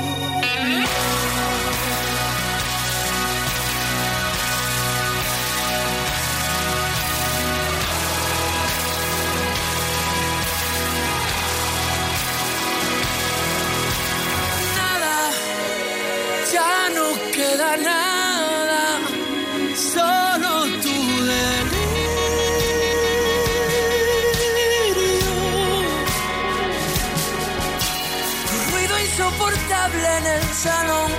Salón, 30.62 31.10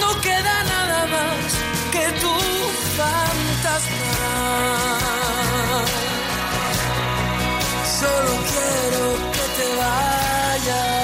no 0.00 0.20
queda 0.22 0.54
nada 0.64 1.06
más 1.14 1.46
que 1.92 2.04
tu 2.22 2.34
fantasma. 2.98 4.14
Solo 8.00 8.32
quiero 8.50 9.02
que 9.34 9.44
te 9.56 9.66
vayas. 9.76 11.03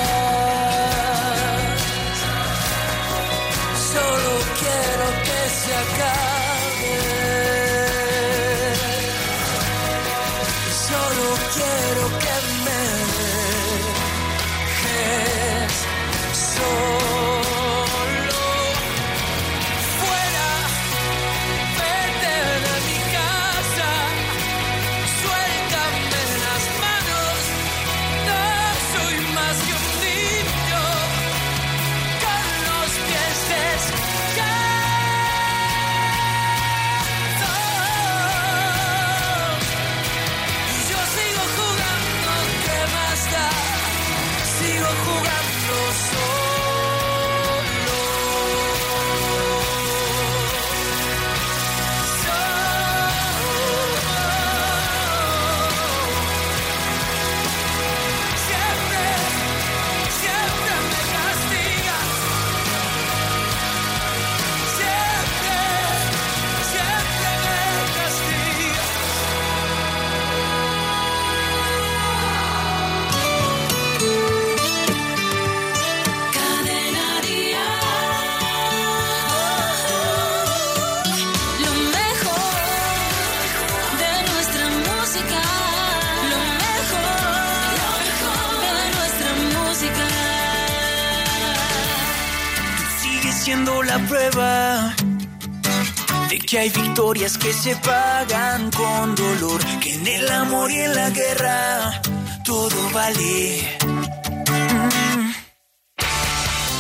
Hay 97.21 97.27
victorias 97.27 97.39
que 97.39 97.53
se 97.53 97.77
pagan 97.77 98.71
con 98.71 99.15
dolor, 99.15 99.61
que 99.81 99.95
en 99.95 100.07
el 100.07 100.31
amor 100.31 100.71
y 100.71 100.81
en 100.81 100.95
la 100.95 101.11
guerra 101.11 102.01
todo 102.45 102.91
vale. 102.93 103.79
Mm. 103.87 105.33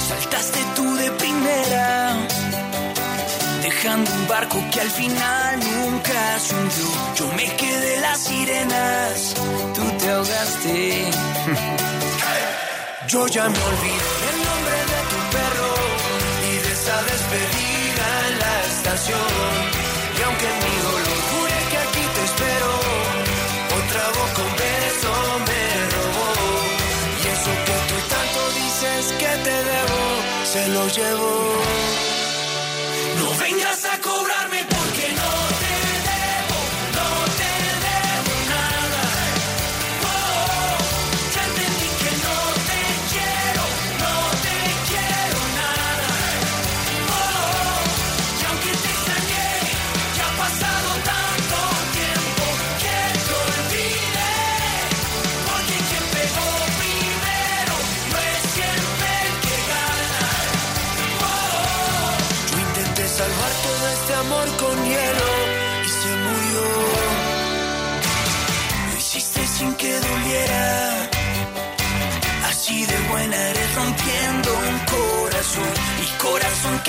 Saltaste 0.08 0.60
tú 0.76 0.96
de 0.96 1.10
primera, 1.12 2.16
dejando 3.62 4.10
un 4.12 4.28
barco 4.28 4.58
que 4.72 4.80
al 4.80 4.90
final 4.90 5.60
nunca 5.60 6.38
se. 6.38 6.54
Yo 7.16 7.26
me 7.36 7.46
quedé 7.56 8.00
las 8.00 8.18
sirenas, 8.24 9.34
tú 9.74 9.82
te 9.98 10.10
ahogaste. 10.10 11.10
Yo 13.08 13.26
ya 13.26 13.48
me 13.48 13.58
olvidé 13.58 14.12
el 14.30 14.38
nombre 14.48 14.78
de 14.92 15.00
tu 15.10 15.18
perro 15.36 15.72
y 16.48 16.52
de 16.64 16.72
esa 16.72 17.02
despedida 17.02 18.06
en 18.28 18.38
la 18.38 18.54
estación. 18.72 19.89
Y 20.20 20.22
aunque 20.22 20.44
mi 20.44 20.76
dolor 20.82 21.20
jure 21.30 21.58
que 21.70 21.78
aquí 21.78 22.04
te 22.14 22.22
espero, 22.28 22.70
otra 23.80 24.04
voz 24.16 24.30
con 24.38 24.50
beso 24.60 25.12
me 25.48 25.62
robó. 25.94 26.28
Y 27.22 27.26
eso 27.36 27.52
que 27.66 27.76
tú 27.88 27.96
tanto 28.14 28.40
dices 28.60 29.12
que 29.18 29.32
te 29.46 29.56
debo, 29.70 30.00
se 30.44 30.68
lo 30.68 30.88
llevo. 30.88 31.89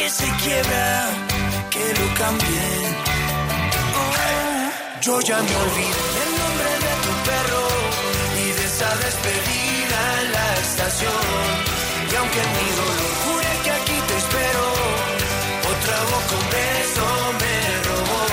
Que 0.01 0.09
se 0.09 0.29
quiebra, 0.43 0.89
que 1.69 1.85
lo 1.99 2.07
cambien. 2.21 2.91
Oh, 3.99 5.01
yo 5.05 5.21
ya 5.21 5.37
me 5.47 5.55
olvidé 5.65 6.05
el 6.25 6.31
nombre 6.41 6.71
de 6.85 6.93
tu 7.05 7.13
perro 7.29 7.65
y 8.43 8.47
de 8.57 8.63
esa 8.71 8.89
despedida 9.05 9.99
en 10.21 10.27
la 10.37 10.47
estación. 10.65 11.43
Y 12.11 12.15
aunque 12.19 12.41
mi 12.55 12.67
dolor 12.79 13.13
jure 13.23 13.51
que 13.63 13.71
aquí 13.79 13.97
te 14.07 14.15
espero, 14.23 14.65
otra 15.73 15.97
voz 16.09 16.23
con 16.31 16.43
beso 16.57 17.07
me 17.41 17.57
robó. 17.87 18.23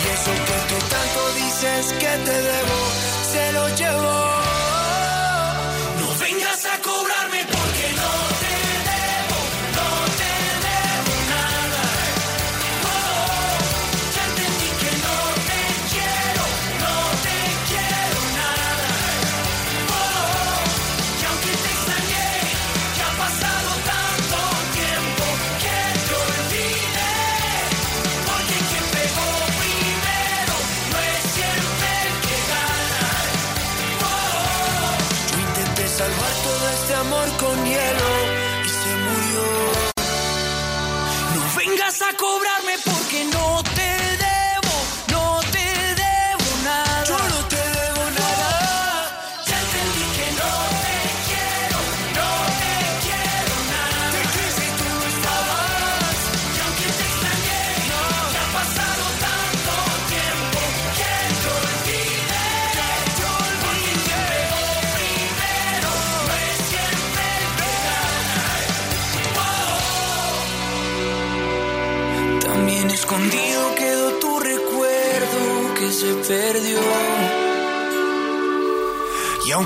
Y 0.00 0.04
eso 0.16 0.32
que 0.48 0.58
tú 0.68 0.76
tanto 0.94 1.20
dices 1.42 1.84
que 2.02 2.12
te 2.26 2.36
debo, 2.50 2.78
se 3.32 3.52
lo 3.56 3.64
llevo. 3.80 4.28
A 42.08 42.14
cobrarme 42.14 42.78
porque 42.84 42.97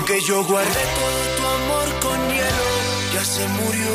aunque 0.05 0.19
yo 0.19 0.43
guardé 0.43 0.69
todo 0.69 1.37
tu 1.37 1.47
amor 1.47 1.99
con 2.01 2.29
hielo, 2.29 3.13
ya 3.13 3.23
se 3.23 3.47
murió. 3.47 3.87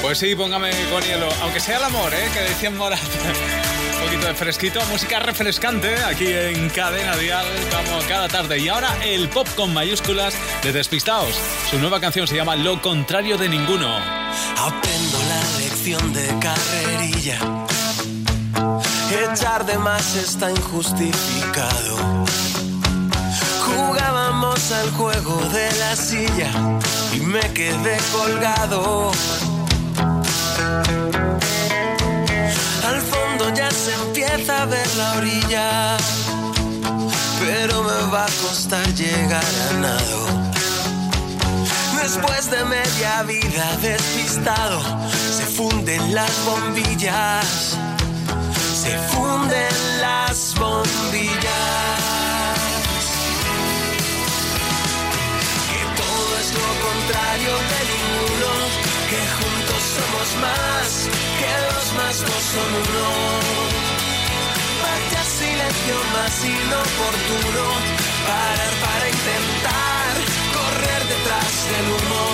Pues 0.00 0.16
sí, 0.16 0.34
póngame 0.34 0.70
con 0.90 1.02
hielo, 1.02 1.28
aunque 1.42 1.60
sea 1.60 1.76
el 1.76 1.84
amor, 1.84 2.10
¿eh? 2.14 2.30
que 2.32 2.40
decían 2.40 2.74
Morat. 2.74 2.98
Un 3.96 4.04
poquito 4.06 4.26
de 4.26 4.34
fresquito, 4.34 4.80
música 4.86 5.18
refrescante 5.18 5.94
aquí 6.04 6.26
en 6.28 6.70
Cadena 6.70 7.18
Dial, 7.18 7.44
vamos 7.70 8.02
cada 8.06 8.28
tarde. 8.28 8.58
Y 8.58 8.68
ahora 8.68 8.96
el 9.04 9.28
pop 9.28 9.46
con 9.54 9.74
mayúsculas 9.74 10.34
de 10.62 10.72
Despistaos. 10.72 11.34
Su 11.70 11.78
nueva 11.78 12.00
canción 12.00 12.26
se 12.26 12.36
llama 12.36 12.56
Lo 12.56 12.80
contrario 12.80 13.36
de 13.36 13.50
ninguno. 13.50 13.98
Aprendo 14.56 15.18
la 15.28 15.58
lección 15.58 16.14
de 16.14 16.28
carrerilla. 16.40 17.38
Echar 19.30 19.66
de 19.66 19.76
más 19.76 20.16
está 20.16 20.50
injustificado. 20.50 22.13
Al 24.72 24.90
juego 24.92 25.36
de 25.52 25.70
la 25.76 25.94
silla 25.94 26.50
y 27.12 27.20
me 27.20 27.40
quedé 27.52 27.98
colgado. 28.12 29.12
Al 32.88 33.00
fondo 33.02 33.52
ya 33.54 33.70
se 33.70 33.92
empieza 33.92 34.62
a 34.62 34.64
ver 34.64 34.86
la 34.96 35.12
orilla, 35.18 35.96
pero 37.40 37.82
me 37.82 38.10
va 38.10 38.24
a 38.24 38.30
costar 38.40 38.86
llegar 38.94 39.44
a 39.70 39.72
nado. 39.80 40.26
Después 42.02 42.50
de 42.50 42.64
media 42.64 43.22
vida 43.24 43.76
despistado, 43.82 44.80
se 45.36 45.44
funden 45.44 46.14
las 46.14 46.32
bombillas. 46.46 47.76
Se 48.82 48.96
funden 49.12 50.00
las 50.00 50.54
bombillas. 50.58 51.93
Lo 56.54 56.70
contrario 56.86 57.52
de 57.70 57.80
ninguno. 57.90 58.50
Que 59.10 59.22
juntos 59.38 59.82
somos 59.96 60.28
más, 60.44 60.88
que 61.40 61.52
dos 61.68 61.86
más 61.98 62.16
no 62.28 62.36
son 62.52 62.70
uno. 62.84 63.06
Vaya 64.82 65.22
silencio 65.24 65.96
más 66.14 66.34
inoportuno. 66.44 67.64
Parar 68.28 68.74
para 68.84 69.04
intentar 69.16 70.12
correr 70.56 71.02
detrás 71.12 71.52
del 71.70 71.86
humo. 71.94 72.24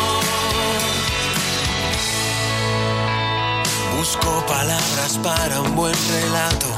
Busco 3.96 4.46
palabras 4.46 5.18
para 5.22 5.60
un 5.60 5.74
buen 5.76 5.94
relato. 6.10 6.68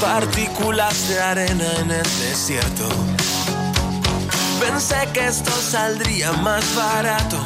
Partículas 0.00 1.08
de 1.08 1.22
arena 1.22 1.68
en 1.80 1.90
el 1.90 2.10
desierto. 2.20 2.88
Pensé 4.64 5.08
que 5.12 5.26
esto 5.26 5.50
saldría 5.50 6.32
más 6.32 6.64
barato, 6.74 7.38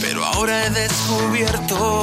pero 0.00 0.24
ahora 0.24 0.64
he 0.64 0.70
descubierto 0.70 2.02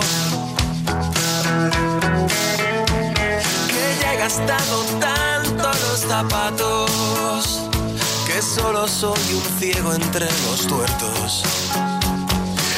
que 3.67 3.83
ya 4.01 4.13
he 4.13 4.17
gastado 4.17 4.83
tanto 4.99 5.63
los 5.67 5.99
zapatos 6.07 7.59
que 8.27 8.41
solo 8.41 8.87
soy 8.87 9.33
un 9.33 9.59
ciego 9.59 9.93
entre 9.93 10.25
los 10.25 10.67
tuertos. 10.67 11.43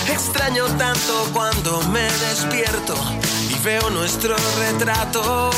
Extraño 0.08 0.66
tanto 0.78 1.30
cuando 1.34 1.82
me 1.92 2.04
despierto 2.30 2.96
y 3.50 3.60
veo 3.60 3.90
nuestro 3.90 4.36
retrato. 4.58 5.50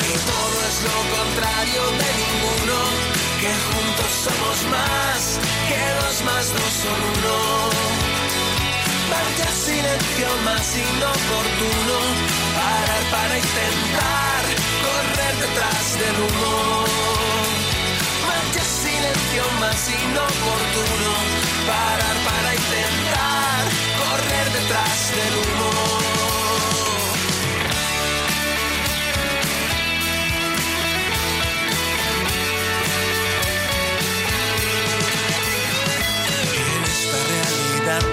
Que 0.00 0.14
todo 0.30 0.56
es 0.68 0.76
lo 0.88 0.98
contrario 1.16 1.82
de 1.98 2.29
que 3.40 3.52
juntos 3.68 4.12
somos 4.24 4.58
más, 4.70 5.40
que 5.68 5.80
dos 6.00 6.16
más 6.24 6.46
dos 6.52 6.72
son 6.82 7.00
uno. 7.16 7.36
Vaya 9.10 9.50
silencio 9.66 10.28
más 10.44 10.66
inoportuno, 10.76 11.96
parar 12.58 13.02
para 13.14 13.34
intentar 13.38 14.42
correr 14.86 15.34
detrás 15.44 15.84
del 16.00 16.16
humo. 16.24 16.84
Vaya 18.28 18.64
silencio 18.82 19.44
más 19.62 19.80
inoportuno, 19.88 21.12
parar 21.66 22.16
para 22.28 22.50
intentar 22.60 23.62
correr 24.00 24.46
detrás 24.58 24.98
del 25.16 25.34
humo. 25.42 25.79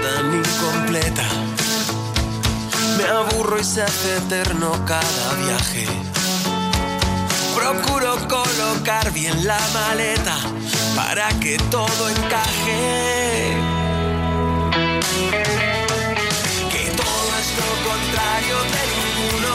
Tan 0.03 0.25
incompleta, 0.35 1.27
me 2.97 3.05
aburro 3.05 3.59
y 3.59 3.63
se 3.63 3.81
hace 3.81 4.17
eterno 4.17 4.71
cada 4.85 5.33
viaje. 5.45 5.87
Procuro 7.55 8.15
colocar 8.27 9.11
bien 9.11 9.45
la 9.45 9.59
maleta 9.73 10.35
para 10.95 11.27
que 11.39 11.57
todo 11.71 12.09
encaje. 12.09 13.55
Que 16.71 16.83
todo 17.01 17.29
es 17.41 17.49
lo 17.59 17.69
contrario 17.89 18.57
de 18.73 18.83
ninguno, 18.95 19.53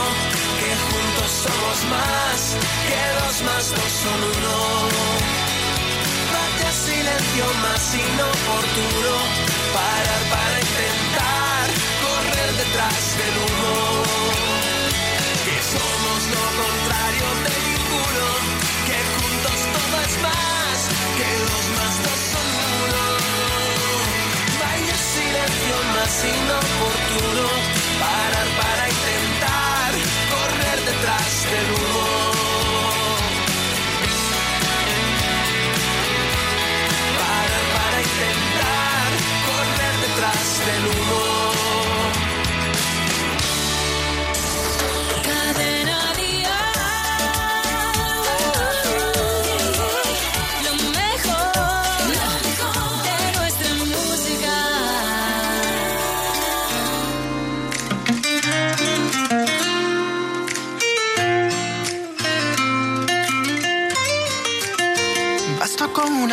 que 0.59 0.71
juntos 0.87 1.31
somos 1.43 1.77
más, 1.95 2.39
que 2.87 3.01
dos 3.19 3.35
más 3.47 3.63
dos 3.77 3.91
son 4.03 4.19
uno. 4.35 4.57
Vaya 6.33 6.71
silencio 6.87 7.45
más 7.65 7.83
inoportuno, 7.93 9.15
para 9.75 10.12
correr 12.93 13.42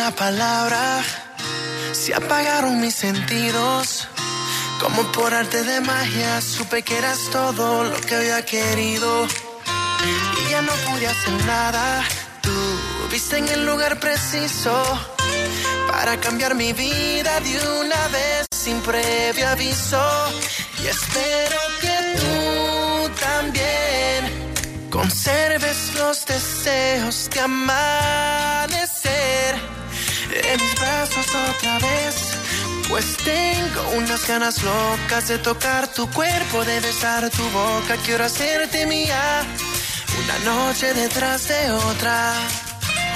una 0.01 0.15
palabra, 0.15 1.03
se 1.91 2.15
apagaron 2.15 2.81
mis 2.81 2.95
sentidos. 2.95 4.07
Como 4.79 5.03
por 5.11 5.31
arte 5.31 5.63
de 5.63 5.79
magia, 5.81 6.41
supe 6.41 6.81
que 6.81 6.97
eras 6.97 7.19
todo 7.31 7.83
lo 7.83 8.01
que 8.01 8.15
había 8.15 8.43
querido. 8.43 9.27
Y 10.39 10.49
ya 10.49 10.63
no 10.63 10.73
pude 10.87 11.05
hacer 11.05 11.45
nada. 11.45 12.03
Tú 12.41 12.51
viste 13.11 13.37
en 13.37 13.47
el 13.49 13.63
lugar 13.63 13.99
preciso 13.99 14.73
para 15.91 16.19
cambiar 16.19 16.55
mi 16.55 16.73
vida 16.73 17.39
de 17.41 17.55
una 17.81 18.07
vez 18.07 18.47
sin 18.51 18.81
previo 18.81 19.47
aviso. 19.49 20.03
Y 20.83 20.87
espero 20.87 21.59
que 21.79 21.95
tú 22.19 23.09
también 23.19 24.89
conserves 24.89 25.93
los 25.93 26.25
deseos 26.25 27.29
de 27.29 27.39
amanecer 27.39 28.70
en 30.33 30.61
mis 30.61 30.75
brazos 30.75 31.25
otra 31.55 31.79
vez. 31.79 32.15
Pues 32.87 33.17
tengo 33.17 33.89
unas 33.97 34.27
ganas 34.27 34.61
locas 34.63 35.27
de 35.27 35.37
tocar 35.37 35.87
tu 35.87 36.09
cuerpo, 36.11 36.63
de 36.65 36.79
besar 36.79 37.29
tu 37.29 37.43
boca. 37.49 37.95
Quiero 38.05 38.25
hacerte 38.25 38.85
mía 38.85 39.43
una 40.19 40.39
noche 40.53 40.93
detrás 40.93 41.47
de 41.47 41.71
otra. 41.71 42.33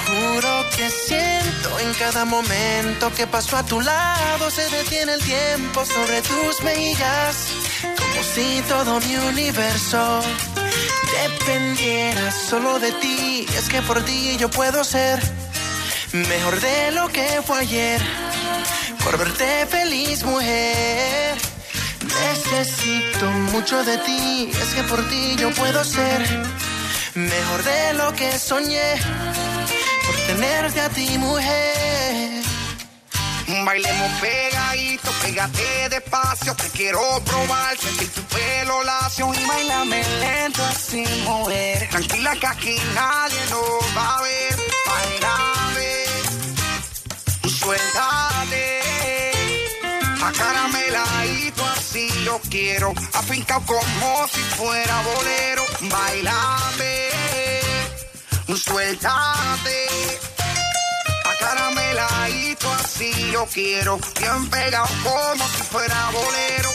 Juro 0.06 0.64
que 0.76 0.88
siento 0.88 1.78
en 1.80 1.92
cada 1.94 2.24
momento 2.24 3.12
que 3.14 3.26
paso 3.26 3.56
a 3.56 3.64
tu 3.64 3.80
lado 3.80 4.50
se 4.50 4.68
detiene 4.70 5.14
el 5.14 5.22
tiempo 5.22 5.84
sobre 5.84 6.22
tus 6.22 6.62
mejillas, 6.62 7.48
como 7.82 8.22
si 8.22 8.62
todo 8.68 9.00
mi 9.00 9.16
universo 9.16 10.22
dependiera 11.22 12.30
solo 12.30 12.78
de 12.78 12.92
ti. 12.92 13.46
Es 13.58 13.68
que 13.68 13.82
por 13.82 14.04
ti 14.04 14.36
yo 14.38 14.48
puedo 14.48 14.84
ser 14.84 15.20
mejor 16.12 16.60
de 16.60 16.92
lo 16.92 17.08
que 17.08 17.42
fue 17.46 17.60
ayer, 17.60 18.00
por 19.04 19.18
verte 19.18 19.66
feliz 19.66 20.22
mujer. 20.24 21.34
Necesito 22.02 23.26
mucho 23.52 23.82
de 23.84 23.98
ti, 23.98 24.50
es 24.50 24.74
que 24.74 24.82
por 24.84 25.06
ti 25.08 25.36
yo 25.38 25.50
puedo 25.50 25.84
ser 25.84 26.20
mejor 27.14 27.62
de 27.64 27.94
lo 27.94 28.12
que 28.14 28.38
soñé, 28.38 28.94
por 30.06 30.14
tenerte 30.26 30.80
a 30.80 30.88
ti 30.88 31.18
mujer. 31.18 32.42
Bailemos 33.64 34.10
pegadito, 34.20 35.10
pégate 35.22 35.88
despacio, 35.88 36.54
te 36.56 36.68
quiero 36.70 37.00
probar, 37.24 37.76
sentir 37.78 38.08
tu 38.10 38.22
pelo 38.22 38.82
lacio 38.82 39.32
y 39.32 39.46
bailame 39.46 40.02
lento 40.20 40.64
así, 40.64 41.04
mujer. 41.24 41.88
Tranquila 41.90 42.34
que 42.34 42.46
aquí 42.46 42.76
nadie 42.94 43.40
nos 43.50 43.96
va 43.96 44.16
a 44.16 44.22
ver, 44.22 44.56
bailame, 44.86 45.55
suéltate, 47.66 48.80
acarameladito 50.22 51.64
así 51.66 52.08
yo 52.24 52.40
quiero, 52.48 52.92
afincado 53.12 53.62
como 53.66 54.28
si 54.28 54.40
fuera 54.56 55.02
bolero, 55.02 55.64
bailame, 55.90 57.08
suéltate. 58.56 59.88
Acarameladito 61.24 62.72
así 62.72 63.12
yo 63.32 63.46
quiero, 63.52 63.98
bien 64.20 64.48
pegado 64.48 64.86
como 65.02 65.48
si 65.48 65.62
fuera 65.64 66.10
bolero. 66.12 66.70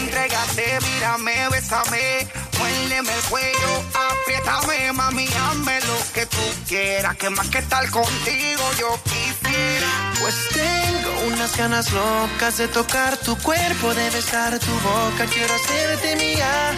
Entrégate, 0.00 0.78
mírame, 0.80 1.48
bésame, 1.50 2.26
muérdeme 2.58 3.12
el 3.12 3.22
cuello, 3.28 3.84
apriétame, 4.10 4.92
mami, 4.92 5.26
hazme 5.26 5.80
lo 5.80 6.12
que 6.14 6.26
tú 6.26 6.44
quieras, 6.68 7.16
que 7.16 7.30
más 7.30 7.48
que 7.48 7.58
estar 7.58 7.88
contigo 7.90 8.62
yo 8.78 8.98
quisiera. 9.04 10.12
Pues 10.20 10.34
tengo 10.52 11.34
unas 11.34 11.56
ganas 11.56 11.90
locas 11.92 12.58
de 12.58 12.68
tocar 12.68 13.16
tu 13.16 13.36
cuerpo, 13.38 13.94
de 13.94 14.10
besar 14.10 14.58
tu 14.58 14.72
boca, 14.72 15.26
quiero 15.32 15.54
hacerte 15.54 16.16
mía, 16.16 16.72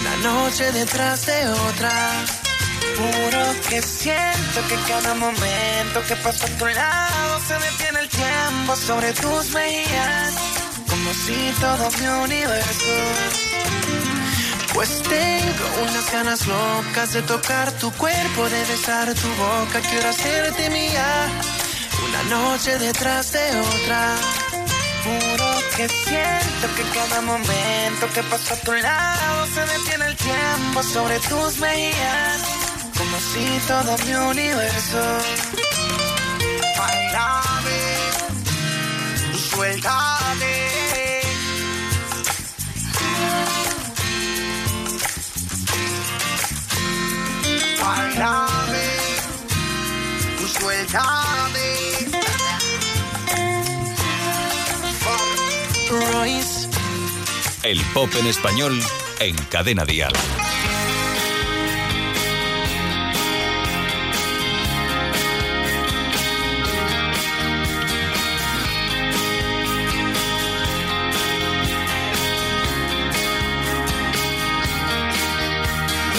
una 0.00 0.16
noche 0.30 0.70
detrás 0.72 1.26
de 1.26 1.48
otra. 1.48 1.90
Juro 2.96 3.42
que 3.68 3.80
siento 3.82 4.60
que 4.68 4.76
cada 4.88 5.14
momento 5.14 6.02
que 6.06 6.16
paso 6.16 6.44
a 6.46 6.48
tu 6.58 6.66
lado 6.66 7.40
se 7.46 7.54
detiene 7.54 8.00
el 8.00 8.08
tiempo 8.08 8.76
sobre 8.76 9.12
tus 9.14 9.50
mejillas, 9.50 10.34
como 11.00 11.14
si 11.14 11.52
todo 11.60 11.90
mi 11.98 12.06
universo. 12.24 12.94
Pues 14.74 15.02
tengo 15.02 15.64
unas 15.82 16.12
ganas 16.12 16.46
locas 16.46 17.12
de 17.12 17.22
tocar 17.22 17.72
tu 17.72 17.90
cuerpo, 17.92 18.48
de 18.48 18.60
besar 18.66 19.12
tu 19.14 19.28
boca, 19.28 19.80
quiero 19.88 20.08
hacerte 20.10 20.70
mía, 20.70 21.28
una 22.06 22.22
noche 22.36 22.78
detrás 22.78 23.32
de 23.32 23.60
otra. 23.60 24.14
Juro 25.04 25.50
que 25.76 25.88
siento 25.88 26.66
que 26.76 26.82
cada 26.94 27.20
momento 27.22 28.06
que 28.14 28.22
paso 28.24 28.54
a 28.54 28.56
tu 28.58 28.72
lado 28.72 29.46
se 29.54 29.60
detiene 29.60 30.06
el 30.06 30.16
tiempo 30.16 30.82
sobre 30.82 31.18
tus 31.20 31.58
mejillas, 31.58 32.42
como 32.98 33.16
si 33.18 33.60
todo 33.66 33.96
mi 34.04 34.14
universo 34.14 35.18
Bailame, 36.78 37.80
suéltate. 39.50 40.79
El 57.70 57.80
pop 57.94 58.10
en 58.18 58.26
español 58.26 58.82
en 59.20 59.36
Cadena 59.48 59.84
Dial. 59.84 60.12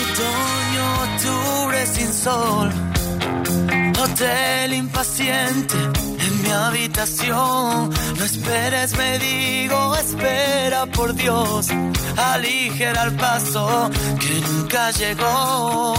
Otoño, 0.06 1.04
octubre 1.04 1.86
sin 1.86 2.14
sol. 2.14 2.72
Hotel 4.02 4.74
impaciente 4.74 6.11
No 6.72 8.24
esperes, 8.24 8.96
me 8.98 9.20
digo, 9.20 9.96
espera 9.98 10.86
por 10.86 11.14
Dios. 11.14 11.68
Aligera 12.16 13.04
el 13.04 13.16
paso 13.16 13.90
que 14.20 14.42
nunca 14.48 14.92
llegó. 14.92 15.94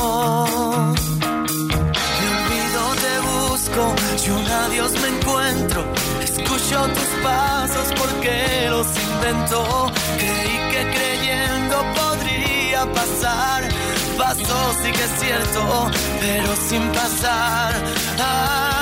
Me 2.18 2.26
olvido, 2.34 2.82
te 3.04 3.14
busco, 3.28 3.94
y 4.24 4.30
un 4.30 4.46
adiós 4.46 4.92
me 5.02 5.08
encuentro. 5.08 5.84
Escucho 6.22 6.88
tus 6.88 7.10
pasos 7.22 7.88
porque 7.98 8.66
los 8.70 8.86
invento. 8.86 9.92
Creí 10.16 10.56
que 10.72 10.82
creyendo 10.94 11.76
podría 11.94 12.86
pasar. 12.92 13.68
Pasó, 14.16 14.74
sí 14.82 14.90
que 14.90 15.04
es 15.04 15.20
cierto, 15.20 15.90
pero 16.20 16.56
sin 16.68 16.82
pasar. 16.92 17.74
Ah, 18.18 18.81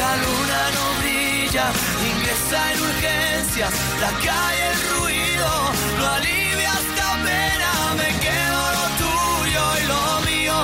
La 0.00 0.16
luna 0.16 0.60
no 0.76 0.84
brilla, 1.00 1.66
ingresa 2.10 2.60
en 2.72 2.78
urgencias. 2.90 3.70
La 4.00 4.10
calle, 4.26 4.64
el 4.72 4.78
ruido, 4.92 5.50
no 5.98 6.04
alivia 6.16 6.72
esta 6.84 7.08
pena. 7.26 7.70
Me 8.00 8.08
quedo 8.24 8.60
lo 8.78 8.86
tuyo 9.04 9.64
y 9.80 9.84
lo 9.92 10.02
mío. 10.30 10.58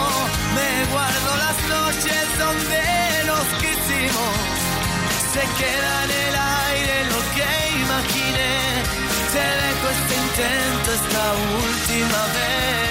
Me 0.57 0.71
guardo 0.93 1.31
las 1.45 1.59
noches 1.77 2.25
donde 2.45 2.83
nos 3.31 3.47
quisimos. 3.61 4.35
Se 5.35 5.43
queda 5.61 5.93
en 6.05 6.11
el 6.25 6.35
aire 6.71 6.97
lo 7.13 7.21
que 7.35 7.49
imaginé. 7.85 8.55
Te 9.35 9.45
dejo 9.63 9.87
este 9.97 10.15
intento 10.25 10.89
esta 11.01 11.25
última 11.61 12.21
vez. 12.37 12.86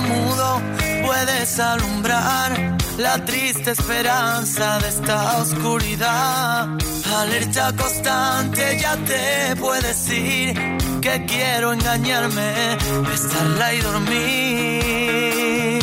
Mudo 0.00 0.60
puedes 1.04 1.58
alumbrar 1.58 2.76
la 2.98 3.24
triste 3.24 3.70
esperanza 3.70 4.78
de 4.78 4.88
esta 4.88 5.38
oscuridad. 5.38 6.68
Alerta 7.16 7.72
constante 7.76 8.78
ya 8.80 8.96
te 8.96 9.54
puedes 9.56 10.08
ir 10.10 10.54
que 11.00 11.24
quiero 11.26 11.72
engañarme, 11.72 12.76
besarla 13.08 13.74
y 13.74 13.80
dormir. 13.80 15.82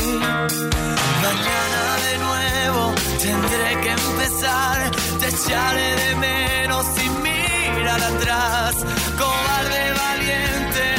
Mañana 1.25 1.97
de 2.07 2.17
nuevo 2.17 2.93
tendré 3.21 3.81
que 3.81 3.91
empezar, 3.91 4.91
te 5.19 5.27
echaré 5.29 5.95
de 5.95 6.15
menos 6.15 6.85
sin 6.95 7.21
mirar 7.21 8.01
atrás. 8.01 8.75
Cobarde 9.17 9.93
valiente, 10.03 10.92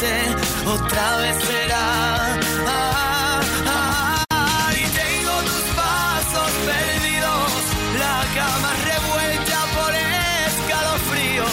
otra 0.00 1.16
vez 1.16 1.36
será. 1.44 2.38
Ah, 2.68 3.40
ah, 3.66 4.70
y 4.72 4.84
tengo 5.00 5.34
tus 5.42 5.64
pasos 5.74 6.50
perdidos, 6.70 7.50
la 7.98 8.18
cama 8.38 8.70
revuelta 8.90 9.58
por 9.76 9.92
escalofríos. 10.54 11.50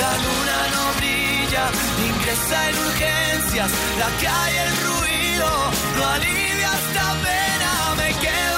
La 0.00 0.12
luna 0.24 0.58
no 0.74 0.84
brilla, 0.98 1.64
ingresa 2.08 2.68
en 2.68 2.78
urgencias, 2.78 3.70
la 3.98 4.10
calle 4.22 4.60
el 4.66 4.72
ruido, 4.88 5.48
no 5.96 6.06
alivia 6.06 6.70
esta 6.82 7.06
pena, 7.24 7.94
me 7.96 8.08
quedo 8.20 8.53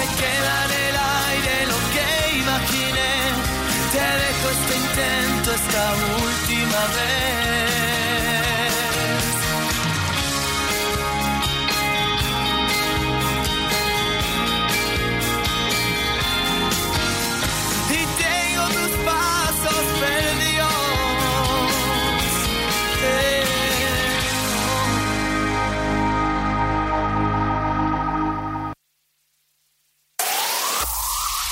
se 0.00 0.06
queda 0.22 0.64
en 0.64 0.72
el 0.88 0.96
aire 1.28 1.66
lo 1.66 1.78
que 1.94 2.38
imaginé, 2.38 3.12
te 3.92 4.06
dejo 4.22 4.46
este 4.56 4.76
intento 4.76 5.52
esta 5.52 5.94
última 6.22 6.80
vez. 6.96 7.39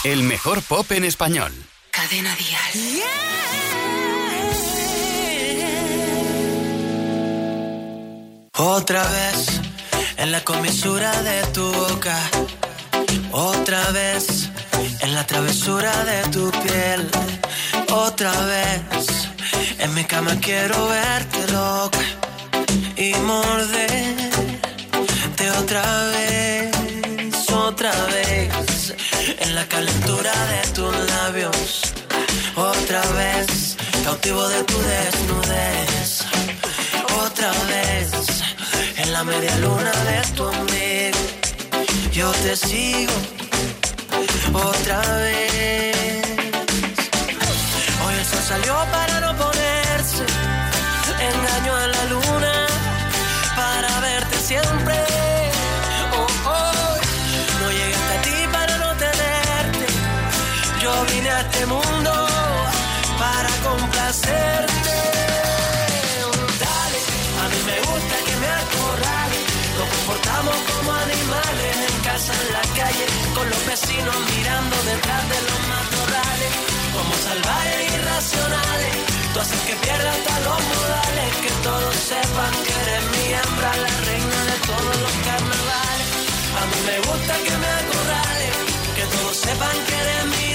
El 0.09 0.23
mejor 0.23 0.63
pop 0.63 0.91
en 0.93 1.05
español. 1.05 1.53
Cadena 1.91 2.35
Dial. 2.35 3.03
Otra 8.57 9.03
vez 9.07 9.61
en 10.17 10.33
la 10.33 10.43
comisura 10.45 11.13
de 11.23 11.43
tu 11.49 11.71
boca. 11.71 12.19
Otra 13.33 13.91
vez 13.91 14.49
en 15.01 15.15
la 15.15 15.27
travesura 15.27 15.93
de 16.05 16.23
tu 16.31 16.51
piel. 16.53 17.11
Otra 17.91 18.33
vez 18.47 19.29
en 19.79 19.93
mi 19.93 20.05
cama 20.05 20.35
quiero 20.41 20.89
verte 20.89 21.53
loca 21.53 22.01
y 22.97 23.13
morderte 23.27 24.39
otra 25.59 25.85
vez, 26.07 27.51
otra 27.51 27.93
vez 28.07 28.28
en 29.39 29.55
la 29.55 29.67
calentura 29.67 30.33
de 30.47 30.69
tus 30.73 30.95
labios. 31.11 31.83
Otra 32.57 33.03
vez 33.13 33.77
cautivo 34.05 34.49
de 34.49 34.63
tu 34.65 34.79
desnudez. 34.81 36.25
Otra 37.25 37.51
vez 37.73 38.11
en 38.97 39.13
la 39.13 39.25
media 39.25 39.57
luna 39.59 39.93
de 40.09 40.19
tu 40.35 40.45
ombligo. 40.45 41.19
Yo 42.13 42.31
te 42.45 42.57
sigo 42.57 43.13
otra 44.53 45.01
vez. 45.19 45.97
Hoy 48.05 48.15
el 48.15 48.25
sol 48.25 48.43
salió 48.49 48.75
para 48.93 49.21
no 49.21 49.37
ponerse. 49.37 49.58
A 67.43 67.47
mí 67.51 67.61
me 67.71 67.79
gusta 67.87 68.17
que 68.27 68.35
me 68.43 68.49
acorrales. 68.49 69.43
Nos 69.79 69.89
comportamos 69.95 70.57
como 70.71 70.93
animales 70.93 71.75
en 71.89 71.97
casa, 72.03 72.33
en 72.35 72.53
la 72.53 72.65
calle, 72.75 73.07
con 73.35 73.49
los 73.49 73.67
vecinos 73.67 74.17
mirando 74.35 74.77
detrás 74.83 75.23
de 75.29 75.39
los 75.49 75.61
matorrales. 75.71 76.53
Como 76.95 77.13
salvajes 77.15 77.95
irracionales, 77.95 78.95
tú 79.33 79.41
haces 79.41 79.61
que 79.69 79.75
pierda 79.77 80.11
hasta 80.11 80.35
los 80.47 80.61
modales. 80.73 81.31
Que 81.43 81.53
todos 81.63 81.95
sepan 81.95 82.53
que 82.67 82.75
eres 82.83 83.05
mi 83.15 83.25
hembra, 83.39 83.71
la 83.87 83.93
reina 84.09 84.39
de 84.51 84.57
todos 84.67 84.95
los 85.05 85.15
carnavales. 85.27 86.09
A 86.59 86.63
mí 86.67 86.79
me 86.91 86.99
gusta 87.07 87.35
que 87.47 87.55
me 87.63 87.71
acorrales, 87.83 88.55
que 88.97 89.05
todos 89.15 89.37
sepan 89.37 89.77
que 89.87 89.95
eres 89.95 90.25
mi 90.35 90.48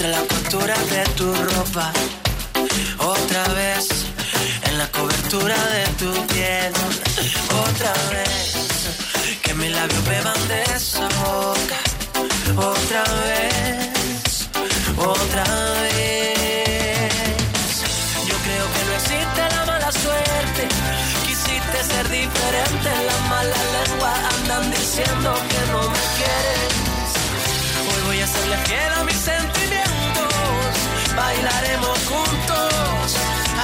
entre 0.00 0.16
la 0.18 0.26
costura 0.28 0.74
de 0.74 1.04
tu 1.14 1.26
ropa. 1.34 1.92
Otra 3.00 3.44
vez 3.52 3.86
en 4.64 4.78
la 4.78 4.88
cobertura 4.88 5.56
de 5.76 5.84
tu 6.00 6.10
piel. 6.28 6.72
Otra 7.68 7.92
vez 8.08 8.54
que 9.42 9.52
mis 9.54 9.70
labios 9.70 10.04
beban 10.08 10.48
de 10.48 10.62
esa 10.74 11.06
boca. 11.20 11.78
Otra 12.56 13.04
vez, 13.28 14.48
otra 14.96 15.44
vez. 15.82 17.12
Yo 18.26 18.36
creo 18.46 18.66
que 18.72 18.82
no 18.88 18.92
existe 19.00 19.42
la 19.54 19.64
mala 19.66 19.92
suerte. 19.92 20.62
Quisiste 21.26 21.78
ser 21.92 22.08
diferente. 22.08 22.88
Las 23.10 23.20
malas 23.28 23.64
lenguas 23.76 24.18
andan 24.34 24.70
diciendo 24.70 25.34
que 25.50 25.60
no 25.72 25.80
me 25.92 26.02
quieres. 26.16 27.12
Hoy 27.90 28.02
voy 28.06 28.20
a 28.22 28.26
serle 28.26 28.56
fiel 28.64 28.92
a 28.98 29.04
mis 29.04 29.16
sentimientos. 29.16 29.59
Bailaremos 31.16 31.98
juntos 32.08 33.16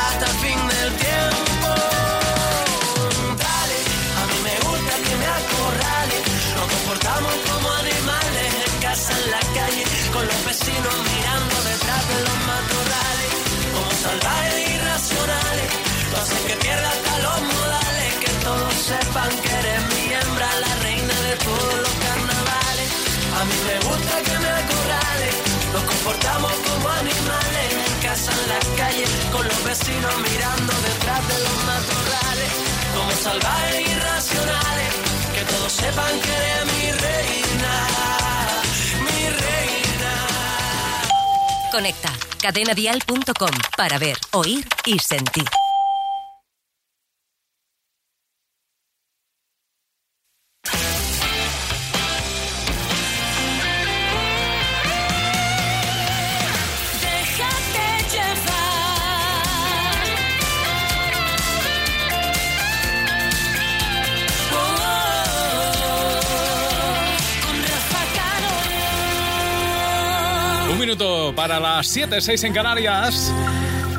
hasta 0.07 0.25
el 0.27 0.37
fin 0.45 0.61
del 0.69 0.91
tiempo. 0.97 1.69
Dale, 3.45 3.79
a 4.21 4.23
mí 4.29 4.37
me 4.47 4.57
gusta 4.67 4.93
que 5.07 5.15
me 5.23 5.29
acorrale. 5.41 6.17
Nos 6.57 6.67
comportamos 6.75 7.35
como 7.49 7.69
animales 7.85 8.51
en 8.67 8.75
casa, 8.83 9.13
en 9.21 9.31
la 9.31 9.43
calle, 9.59 9.85
con 10.13 10.27
los 10.27 10.41
vecinos 10.45 10.95
mirando 11.11 11.57
detrás 11.71 12.03
de 12.13 12.19
los 12.27 12.39
matorrales. 12.51 13.31
Como 13.75 13.91
salvajes 14.05 14.71
irracionales, 14.77 15.69
tú 16.11 16.17
haces 16.21 16.41
que 16.49 16.57
pierda 16.57 16.89
hasta 16.89 17.15
los 17.27 17.41
modales. 17.55 18.11
Que 18.23 18.33
todos 18.47 18.75
sepan 18.91 19.31
que 19.43 19.53
eres 19.61 19.81
mi 19.95 20.05
hembra, 20.13 20.49
la 20.65 20.73
reina 20.87 21.17
de 21.29 21.35
todos 21.47 21.75
los 21.85 21.95
carnavales. 22.05 22.89
A 23.39 23.41
mí 23.49 23.57
me 23.69 23.77
gusta 23.87 24.15
que 24.27 24.35
me 24.45 24.51
acorrale. 24.63 25.31
Nos 25.73 25.85
comportamos 25.85 26.53
como 26.67 26.89
animales 26.89 27.26
en 28.17 28.25
casa, 28.25 28.33
en 28.33 28.49
la 28.49 28.77
calle, 28.77 29.05
con 29.33 29.47
los 29.47 29.65
vecinos 29.65 30.17
mirando 30.17 30.73
detrás 30.73 31.29
de 31.29 31.39
los 31.45 31.65
matorrales. 31.65 32.53
Como 32.95 33.11
salvajes 33.13 33.91
irracionales, 33.91 34.95
que 35.35 35.43
todos 35.53 35.73
sepan 35.73 36.21
que 36.21 36.31
eres 36.31 36.65
mi 36.73 36.93
reina, 36.93 37.87
mi 39.05 39.29
reina. 39.29 40.13
Conecta 41.71 42.13
cadenadial.com 42.41 43.51
para 43.77 43.99
ver, 43.99 44.17
oír 44.33 44.67
y 44.87 44.99
sentir. 44.99 45.66
Para 71.37 71.61
las 71.61 71.87
7, 71.89 72.21
6 72.21 72.45
en 72.45 72.55
Canarias. 72.55 73.31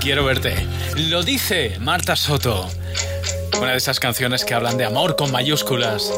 Quiero 0.01 0.25
verte. 0.25 0.67
Lo 0.95 1.21
dice 1.21 1.77
Marta 1.79 2.15
Soto. 2.15 2.67
Una 3.61 3.71
de 3.71 3.77
esas 3.77 3.99
canciones 3.99 4.43
que 4.43 4.55
hablan 4.55 4.77
de 4.77 4.85
amor 4.85 5.15
con 5.15 5.31
mayúsculas. 5.31 6.11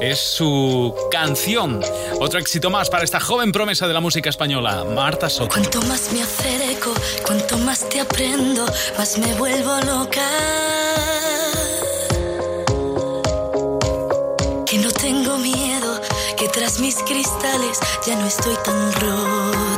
Es 0.00 0.18
su 0.20 0.94
canción. 1.10 1.80
Otro 2.20 2.38
éxito 2.38 2.68
más 2.68 2.90
para 2.90 3.02
esta 3.02 3.18
joven 3.18 3.50
promesa 3.50 3.88
de 3.88 3.94
la 3.94 4.00
música 4.00 4.28
española, 4.28 4.84
Marta 4.84 5.30
Soto. 5.30 5.48
Cuanto 5.48 5.80
más 5.82 6.12
me 6.12 6.22
acerco, 6.22 6.92
cuanto 7.24 7.56
más 7.58 7.88
te 7.88 8.00
aprendo, 8.00 8.66
más 8.98 9.18
me 9.18 9.32
vuelvo 9.34 9.80
loca. 9.86 10.28
Que 14.66 14.78
no 14.78 14.90
tengo 14.90 15.38
miedo, 15.38 16.00
que 16.36 16.48
tras 16.48 16.78
mis 16.78 16.96
cristales 16.96 17.78
ya 18.06 18.16
no 18.16 18.26
estoy 18.26 18.56
tan 18.64 18.92
rota. 18.92 19.71